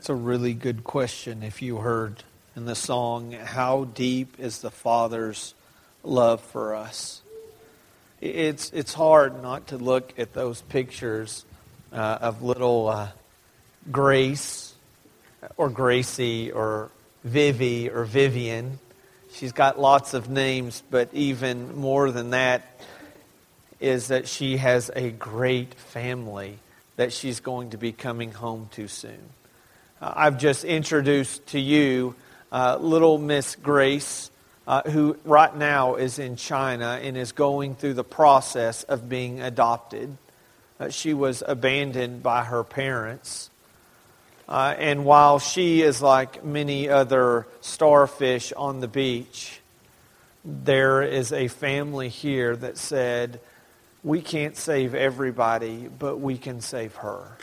That's 0.05 0.11
a 0.11 0.23
really 0.23 0.53
good 0.53 0.83
question. 0.83 1.41
If 1.41 1.63
you 1.63 1.77
heard 1.77 2.21
in 2.55 2.65
the 2.65 2.75
song, 2.75 3.31
How 3.31 3.85
Deep 3.85 4.39
is 4.39 4.59
the 4.59 4.69
Father's 4.69 5.55
Love 6.03 6.41
for 6.41 6.75
Us? 6.75 7.23
It's, 8.21 8.71
it's 8.71 8.93
hard 8.93 9.41
not 9.41 9.65
to 9.69 9.79
look 9.79 10.13
at 10.19 10.33
those 10.33 10.61
pictures 10.61 11.43
uh, 11.91 12.19
of 12.21 12.43
little 12.43 12.87
uh, 12.87 13.07
Grace 13.91 14.75
or 15.57 15.71
Gracie 15.71 16.51
or 16.51 16.91
Vivi 17.23 17.89
or 17.89 18.05
Vivian. 18.05 18.77
She's 19.31 19.53
got 19.53 19.79
lots 19.79 20.13
of 20.13 20.29
names, 20.29 20.83
but 20.91 21.09
even 21.13 21.75
more 21.75 22.11
than 22.11 22.29
that 22.29 22.79
is 23.79 24.09
that 24.09 24.27
she 24.27 24.57
has 24.57 24.91
a 24.95 25.09
great 25.09 25.73
family 25.73 26.59
that 26.95 27.11
she's 27.11 27.39
going 27.39 27.71
to 27.71 27.79
be 27.79 27.91
coming 27.91 28.33
home 28.33 28.69
to 28.73 28.87
soon. 28.87 29.31
I've 30.13 30.37
just 30.37 30.63
introduced 30.63 31.47
to 31.47 31.59
you 31.59 32.15
uh, 32.51 32.77
little 32.79 33.17
Miss 33.17 33.55
Grace, 33.55 34.29
uh, 34.67 34.83
who 34.83 35.17
right 35.25 35.55
now 35.55 35.95
is 35.95 36.19
in 36.19 36.35
China 36.35 36.99
and 37.01 37.17
is 37.17 37.31
going 37.31 37.75
through 37.75 37.95
the 37.95 38.03
process 38.03 38.83
of 38.83 39.09
being 39.09 39.41
adopted. 39.41 40.15
Uh, 40.79 40.89
she 40.89 41.15
was 41.15 41.41
abandoned 41.47 42.21
by 42.21 42.43
her 42.43 42.63
parents. 42.63 43.49
Uh, 44.47 44.75
and 44.77 45.05
while 45.05 45.39
she 45.39 45.81
is 45.81 46.03
like 46.03 46.45
many 46.45 46.87
other 46.87 47.47
starfish 47.61 48.53
on 48.53 48.81
the 48.81 48.87
beach, 48.87 49.59
there 50.43 51.01
is 51.01 51.33
a 51.33 51.47
family 51.47 52.09
here 52.09 52.55
that 52.55 52.77
said, 52.77 53.39
We 54.03 54.21
can't 54.21 54.55
save 54.55 54.93
everybody, 54.93 55.87
but 55.87 56.17
we 56.17 56.37
can 56.37 56.61
save 56.61 56.93
her. 56.97 57.37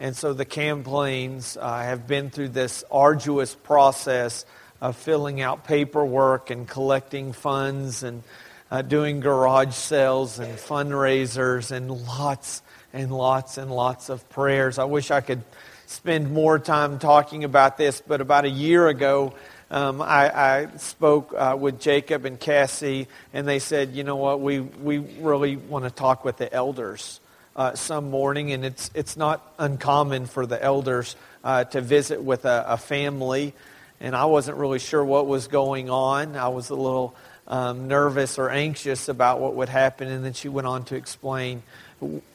And 0.00 0.16
so 0.16 0.32
the 0.32 0.46
Camplains 0.46 1.58
uh, 1.60 1.82
have 1.82 2.06
been 2.06 2.30
through 2.30 2.48
this 2.48 2.84
arduous 2.90 3.54
process 3.54 4.46
of 4.80 4.96
filling 4.96 5.42
out 5.42 5.64
paperwork 5.64 6.48
and 6.48 6.66
collecting 6.66 7.34
funds 7.34 8.02
and 8.02 8.22
uh, 8.70 8.80
doing 8.80 9.20
garage 9.20 9.74
sales 9.74 10.38
and 10.38 10.56
fundraisers 10.56 11.70
and 11.70 11.90
lots 11.90 12.62
and 12.94 13.12
lots 13.12 13.58
and 13.58 13.70
lots 13.70 14.08
of 14.08 14.26
prayers. 14.30 14.78
I 14.78 14.84
wish 14.84 15.10
I 15.10 15.20
could 15.20 15.42
spend 15.84 16.32
more 16.32 16.58
time 16.58 16.98
talking 16.98 17.44
about 17.44 17.76
this, 17.76 18.00
but 18.00 18.22
about 18.22 18.46
a 18.46 18.50
year 18.50 18.88
ago, 18.88 19.34
um, 19.70 20.00
I, 20.00 20.30
I, 20.34 20.76
spoke 20.78 21.34
uh, 21.36 21.58
with 21.60 21.78
Jacob 21.78 22.24
and 22.24 22.40
Cassie, 22.40 23.06
and 23.34 23.46
they 23.46 23.58
said, 23.58 23.94
you 23.94 24.02
know 24.02 24.16
what, 24.16 24.40
we, 24.40 24.60
we 24.60 24.98
really 24.98 25.56
want 25.56 25.84
to 25.84 25.90
talk 25.90 26.24
with 26.24 26.38
the 26.38 26.50
elders 26.50 27.20
uh, 27.60 27.74
some 27.74 28.08
morning, 28.08 28.52
and 28.52 28.64
it's, 28.64 28.90
it's 28.94 29.18
not 29.18 29.52
uncommon 29.58 30.24
for 30.24 30.46
the 30.46 30.62
elders 30.64 31.14
uh, 31.44 31.62
to 31.62 31.82
visit 31.82 32.22
with 32.22 32.46
a, 32.46 32.64
a, 32.66 32.78
family. 32.78 33.52
And 34.00 34.16
I 34.16 34.24
wasn't 34.24 34.56
really 34.56 34.78
sure 34.78 35.04
what 35.04 35.26
was 35.26 35.46
going 35.46 35.90
on. 35.90 36.36
I 36.36 36.48
was 36.48 36.70
a 36.70 36.74
little 36.74 37.14
um, 37.46 37.86
nervous 37.86 38.38
or 38.38 38.48
anxious 38.48 39.10
about 39.10 39.40
what 39.40 39.56
would 39.56 39.68
happen, 39.68 40.08
and 40.08 40.24
then 40.24 40.32
she 40.32 40.48
went 40.48 40.68
on 40.68 40.84
to 40.84 40.94
explain 40.94 41.62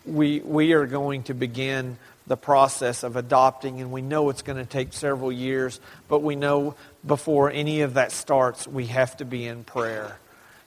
we, 0.05 0.41
we 0.41 0.73
are 0.73 0.85
going 0.85 1.23
to 1.23 1.33
begin 1.33 1.97
the 2.27 2.37
process 2.37 3.01
of 3.01 3.15
adopting, 3.15 3.81
and 3.81 3.91
we 3.91 4.03
know 4.03 4.29
it's 4.29 4.43
going 4.43 4.63
to 4.63 4.71
take 4.71 4.93
several 4.93 5.31
years, 5.31 5.79
but 6.07 6.21
we 6.21 6.35
know 6.35 6.75
before 7.03 7.49
any 7.49 7.81
of 7.81 7.95
that 7.95 8.11
starts, 8.11 8.67
we 8.67 8.85
have 8.85 9.17
to 9.17 9.25
be 9.25 9.47
in 9.47 9.63
prayer. 9.63 10.19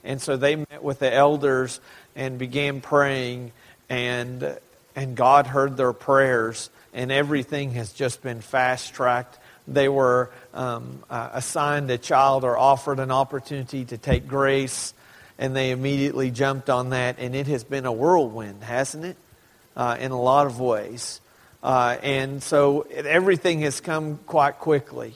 And 0.02 0.20
so 0.20 0.36
they 0.36 0.56
met 0.56 0.82
with 0.82 0.98
the 0.98 1.14
elders 1.14 1.80
and 2.16 2.40
began 2.40 2.80
praying, 2.80 3.52
and, 3.88 4.58
and 4.94 5.16
God 5.16 5.46
heard 5.46 5.76
their 5.76 5.92
prayers, 5.92 6.70
and 6.92 7.10
everything 7.12 7.72
has 7.72 7.92
just 7.92 8.22
been 8.22 8.40
fast 8.40 8.94
tracked. 8.94 9.38
They 9.66 9.88
were 9.88 10.30
um, 10.54 11.02
uh, 11.10 11.30
assigned 11.32 11.90
a 11.90 11.98
child 11.98 12.44
or 12.44 12.56
offered 12.56 13.00
an 13.00 13.10
opportunity 13.10 13.84
to 13.86 13.98
take 13.98 14.26
grace, 14.26 14.94
and 15.38 15.54
they 15.54 15.70
immediately 15.70 16.30
jumped 16.30 16.70
on 16.70 16.90
that, 16.90 17.16
and 17.18 17.34
it 17.34 17.46
has 17.46 17.64
been 17.64 17.86
a 17.86 17.92
whirlwind, 17.92 18.62
hasn't 18.62 19.04
it? 19.04 19.16
Uh, 19.76 19.96
in 20.00 20.10
a 20.10 20.20
lot 20.20 20.46
of 20.46 20.58
ways. 20.58 21.20
Uh, 21.62 21.96
and 22.02 22.42
so 22.42 22.86
it, 22.90 23.06
everything 23.06 23.60
has 23.60 23.80
come 23.80 24.18
quite 24.26 24.58
quickly. 24.58 25.14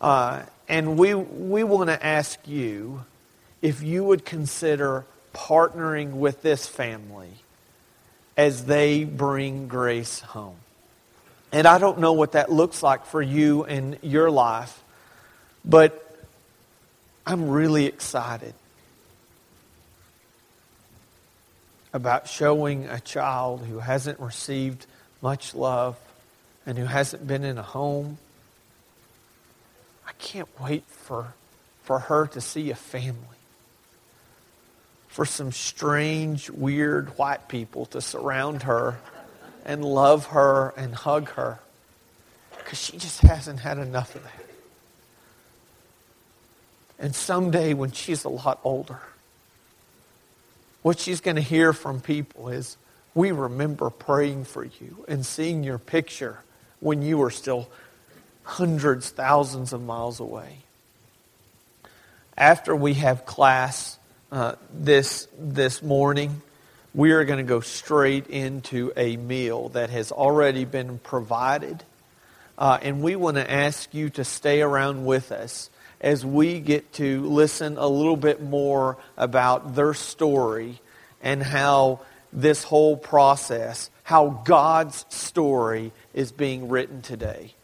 Uh, 0.00 0.42
and 0.68 0.96
we, 0.96 1.14
we 1.14 1.64
want 1.64 1.90
to 1.90 2.06
ask 2.06 2.38
you 2.46 3.04
if 3.60 3.82
you 3.82 4.04
would 4.04 4.24
consider 4.24 5.04
partnering 5.34 6.12
with 6.12 6.42
this 6.42 6.66
family 6.66 7.30
as 8.40 8.64
they 8.64 9.04
bring 9.04 9.68
grace 9.68 10.20
home. 10.20 10.56
And 11.52 11.66
I 11.66 11.76
don't 11.76 11.98
know 11.98 12.14
what 12.14 12.32
that 12.32 12.50
looks 12.50 12.82
like 12.82 13.04
for 13.04 13.20
you 13.20 13.66
in 13.66 13.98
your 14.00 14.30
life, 14.30 14.82
but 15.62 16.16
I'm 17.26 17.50
really 17.50 17.84
excited 17.84 18.54
about 21.92 22.28
showing 22.28 22.86
a 22.86 22.98
child 22.98 23.60
who 23.66 23.78
hasn't 23.78 24.18
received 24.18 24.86
much 25.20 25.54
love 25.54 25.98
and 26.64 26.78
who 26.78 26.86
hasn't 26.86 27.26
been 27.26 27.44
in 27.44 27.58
a 27.58 27.62
home. 27.62 28.16
I 30.08 30.12
can't 30.12 30.48
wait 30.58 30.84
for, 30.86 31.34
for 31.82 31.98
her 31.98 32.26
to 32.28 32.40
see 32.40 32.70
a 32.70 32.74
family. 32.74 33.39
For 35.10 35.24
some 35.24 35.52
strange, 35.52 36.48
weird 36.50 37.18
white 37.18 37.48
people 37.48 37.86
to 37.86 38.00
surround 38.00 38.62
her 38.62 38.98
and 39.64 39.84
love 39.84 40.26
her 40.26 40.72
and 40.76 40.94
hug 40.94 41.30
her. 41.30 41.58
Because 42.56 42.80
she 42.80 42.96
just 42.96 43.20
hasn't 43.20 43.60
had 43.60 43.78
enough 43.78 44.14
of 44.14 44.22
that. 44.22 44.46
And 47.00 47.14
someday, 47.14 47.74
when 47.74 47.92
she's 47.92 48.24
a 48.24 48.28
lot 48.28 48.60
older, 48.62 49.00
what 50.82 50.98
she's 50.98 51.20
going 51.20 51.36
to 51.36 51.42
hear 51.42 51.72
from 51.72 52.00
people 52.00 52.48
is, 52.48 52.76
we 53.14 53.32
remember 53.32 53.90
praying 53.90 54.44
for 54.44 54.64
you 54.64 55.04
and 55.08 55.26
seeing 55.26 55.64
your 55.64 55.78
picture 55.78 56.40
when 56.78 57.02
you 57.02 57.18
were 57.18 57.30
still 57.30 57.68
hundreds, 58.44 59.10
thousands 59.10 59.72
of 59.72 59.82
miles 59.82 60.20
away. 60.20 60.58
After 62.36 62.76
we 62.76 62.94
have 62.94 63.26
class 63.26 63.98
uh, 64.32 64.54
this, 64.72 65.26
this 65.38 65.82
morning, 65.82 66.42
we 66.94 67.12
are 67.12 67.24
going 67.24 67.38
to 67.38 67.48
go 67.48 67.60
straight 67.60 68.28
into 68.28 68.92
a 68.96 69.16
meal 69.16 69.70
that 69.70 69.90
has 69.90 70.12
already 70.12 70.64
been 70.64 70.98
provided. 70.98 71.82
Uh, 72.56 72.78
and 72.82 73.02
we 73.02 73.16
want 73.16 73.36
to 73.36 73.50
ask 73.50 73.92
you 73.94 74.10
to 74.10 74.24
stay 74.24 74.60
around 74.62 75.04
with 75.04 75.32
us 75.32 75.70
as 76.00 76.24
we 76.24 76.60
get 76.60 76.92
to 76.94 77.24
listen 77.26 77.76
a 77.76 77.86
little 77.86 78.16
bit 78.16 78.42
more 78.42 78.96
about 79.16 79.74
their 79.74 79.94
story 79.94 80.80
and 81.22 81.42
how 81.42 82.00
this 82.32 82.62
whole 82.62 82.96
process, 82.96 83.90
how 84.02 84.42
God's 84.44 85.04
story 85.08 85.92
is 86.14 86.32
being 86.32 86.68
written 86.68 87.02
today. 87.02 87.54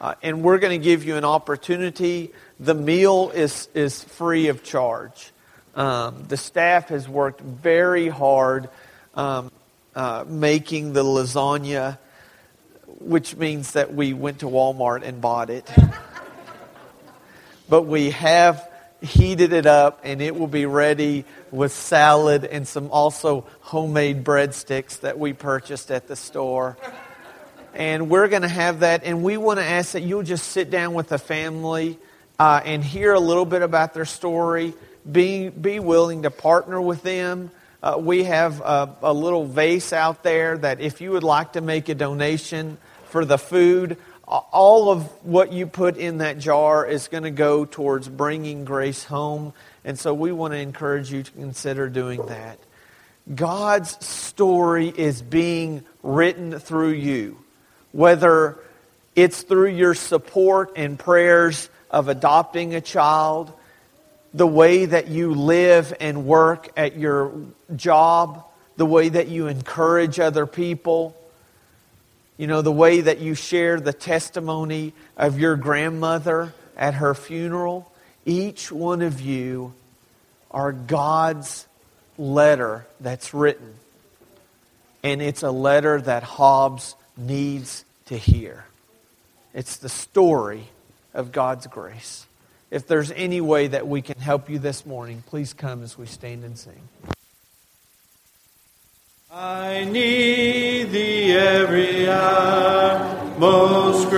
Uh, 0.00 0.14
and 0.22 0.42
we're 0.42 0.58
going 0.58 0.78
to 0.78 0.84
give 0.84 1.04
you 1.04 1.16
an 1.16 1.24
opportunity. 1.24 2.32
The 2.58 2.74
meal 2.74 3.30
is, 3.34 3.68
is 3.74 4.02
free 4.02 4.48
of 4.48 4.62
charge. 4.62 5.32
Um, 5.76 6.24
the 6.26 6.38
staff 6.38 6.88
has 6.88 7.06
worked 7.06 7.42
very 7.42 8.08
hard 8.08 8.70
um, 9.14 9.52
uh, 9.94 10.24
making 10.26 10.94
the 10.94 11.04
lasagna, 11.04 11.98
which 12.98 13.36
means 13.36 13.72
that 13.72 13.94
we 13.94 14.14
went 14.14 14.38
to 14.38 14.46
Walmart 14.46 15.02
and 15.02 15.20
bought 15.20 15.50
it. 15.50 15.70
but 17.68 17.82
we 17.82 18.10
have 18.10 18.66
heated 19.02 19.52
it 19.52 19.66
up 19.66 20.00
and 20.02 20.22
it 20.22 20.34
will 20.34 20.46
be 20.46 20.64
ready 20.64 21.26
with 21.50 21.72
salad 21.72 22.46
and 22.46 22.66
some 22.66 22.90
also 22.90 23.46
homemade 23.60 24.24
breadsticks 24.24 25.00
that 25.00 25.18
we 25.18 25.34
purchased 25.34 25.90
at 25.90 26.08
the 26.08 26.16
store. 26.16 26.78
And 27.74 28.08
we're 28.08 28.28
going 28.28 28.42
to 28.42 28.48
have 28.48 28.80
that. 28.80 29.04
And 29.04 29.22
we 29.22 29.36
want 29.36 29.58
to 29.60 29.64
ask 29.64 29.92
that 29.92 30.02
you'll 30.02 30.22
just 30.22 30.48
sit 30.48 30.70
down 30.70 30.94
with 30.94 31.08
the 31.08 31.18
family 31.18 31.98
uh, 32.38 32.62
and 32.64 32.82
hear 32.82 33.12
a 33.12 33.20
little 33.20 33.44
bit 33.44 33.60
about 33.60 33.92
their 33.92 34.06
story. 34.06 34.72
Be, 35.10 35.48
be 35.48 35.80
willing 35.80 36.22
to 36.22 36.30
partner 36.30 36.80
with 36.80 37.02
them. 37.02 37.50
Uh, 37.82 37.96
we 37.98 38.24
have 38.24 38.60
a, 38.60 38.96
a 39.02 39.12
little 39.12 39.46
vase 39.46 39.92
out 39.92 40.22
there 40.22 40.58
that 40.58 40.80
if 40.80 41.00
you 41.00 41.12
would 41.12 41.22
like 41.22 41.52
to 41.52 41.60
make 41.60 41.88
a 41.88 41.94
donation 41.94 42.78
for 43.06 43.24
the 43.24 43.38
food, 43.38 43.96
all 44.26 44.90
of 44.90 45.04
what 45.24 45.52
you 45.52 45.66
put 45.66 45.96
in 45.96 46.18
that 46.18 46.38
jar 46.38 46.84
is 46.84 47.08
going 47.08 47.22
to 47.22 47.30
go 47.30 47.64
towards 47.64 48.08
bringing 48.08 48.64
grace 48.64 49.04
home. 49.04 49.52
And 49.84 49.98
so 49.98 50.12
we 50.12 50.32
want 50.32 50.52
to 50.52 50.58
encourage 50.58 51.12
you 51.12 51.22
to 51.22 51.30
consider 51.32 51.88
doing 51.88 52.26
that. 52.26 52.58
God's 53.32 54.04
story 54.04 54.88
is 54.88 55.22
being 55.22 55.84
written 56.02 56.58
through 56.58 56.92
you, 56.92 57.38
whether 57.92 58.58
it's 59.14 59.42
through 59.42 59.70
your 59.70 59.94
support 59.94 60.72
and 60.76 60.98
prayers 60.98 61.68
of 61.90 62.08
adopting 62.08 62.74
a 62.74 62.80
child, 62.80 63.52
the 64.36 64.46
way 64.46 64.84
that 64.84 65.08
you 65.08 65.34
live 65.34 65.94
and 65.98 66.26
work 66.26 66.68
at 66.76 66.96
your 66.96 67.32
job, 67.74 68.44
the 68.76 68.86
way 68.86 69.08
that 69.08 69.28
you 69.28 69.46
encourage 69.46 70.20
other 70.20 70.46
people 70.46 71.16
You 72.38 72.46
know, 72.46 72.60
the 72.60 72.72
way 72.72 73.00
that 73.00 73.20
you 73.20 73.34
share 73.34 73.80
the 73.80 73.92
testimony 73.92 74.92
of 75.16 75.40
your 75.40 75.56
grandmother 75.56 76.52
at 76.76 76.94
her 76.94 77.14
funeral, 77.14 77.90
each 78.26 78.70
one 78.70 79.00
of 79.00 79.20
you 79.20 79.72
are 80.50 80.72
God's 80.72 81.66
letter 82.18 82.86
that's 83.00 83.32
written. 83.32 83.74
And 85.02 85.22
it's 85.22 85.42
a 85.42 85.50
letter 85.50 86.00
that 86.02 86.22
Hobbs 86.24 86.94
needs 87.16 87.84
to 88.06 88.18
hear. 88.18 88.66
It's 89.54 89.78
the 89.78 89.88
story 89.88 90.64
of 91.14 91.32
God's 91.32 91.66
grace. 91.66 92.26
If 92.76 92.86
there's 92.86 93.10
any 93.12 93.40
way 93.40 93.68
that 93.68 93.88
we 93.88 94.02
can 94.02 94.18
help 94.18 94.50
you 94.50 94.58
this 94.58 94.84
morning, 94.84 95.22
please 95.26 95.54
come 95.54 95.82
as 95.82 95.96
we 95.96 96.04
stand 96.04 96.44
and 96.44 96.58
sing. 96.58 96.88
I 99.32 99.84
need 99.84 100.90
thee 100.90 101.32
every 101.32 102.06
hour, 102.06 103.34
most 103.38 104.12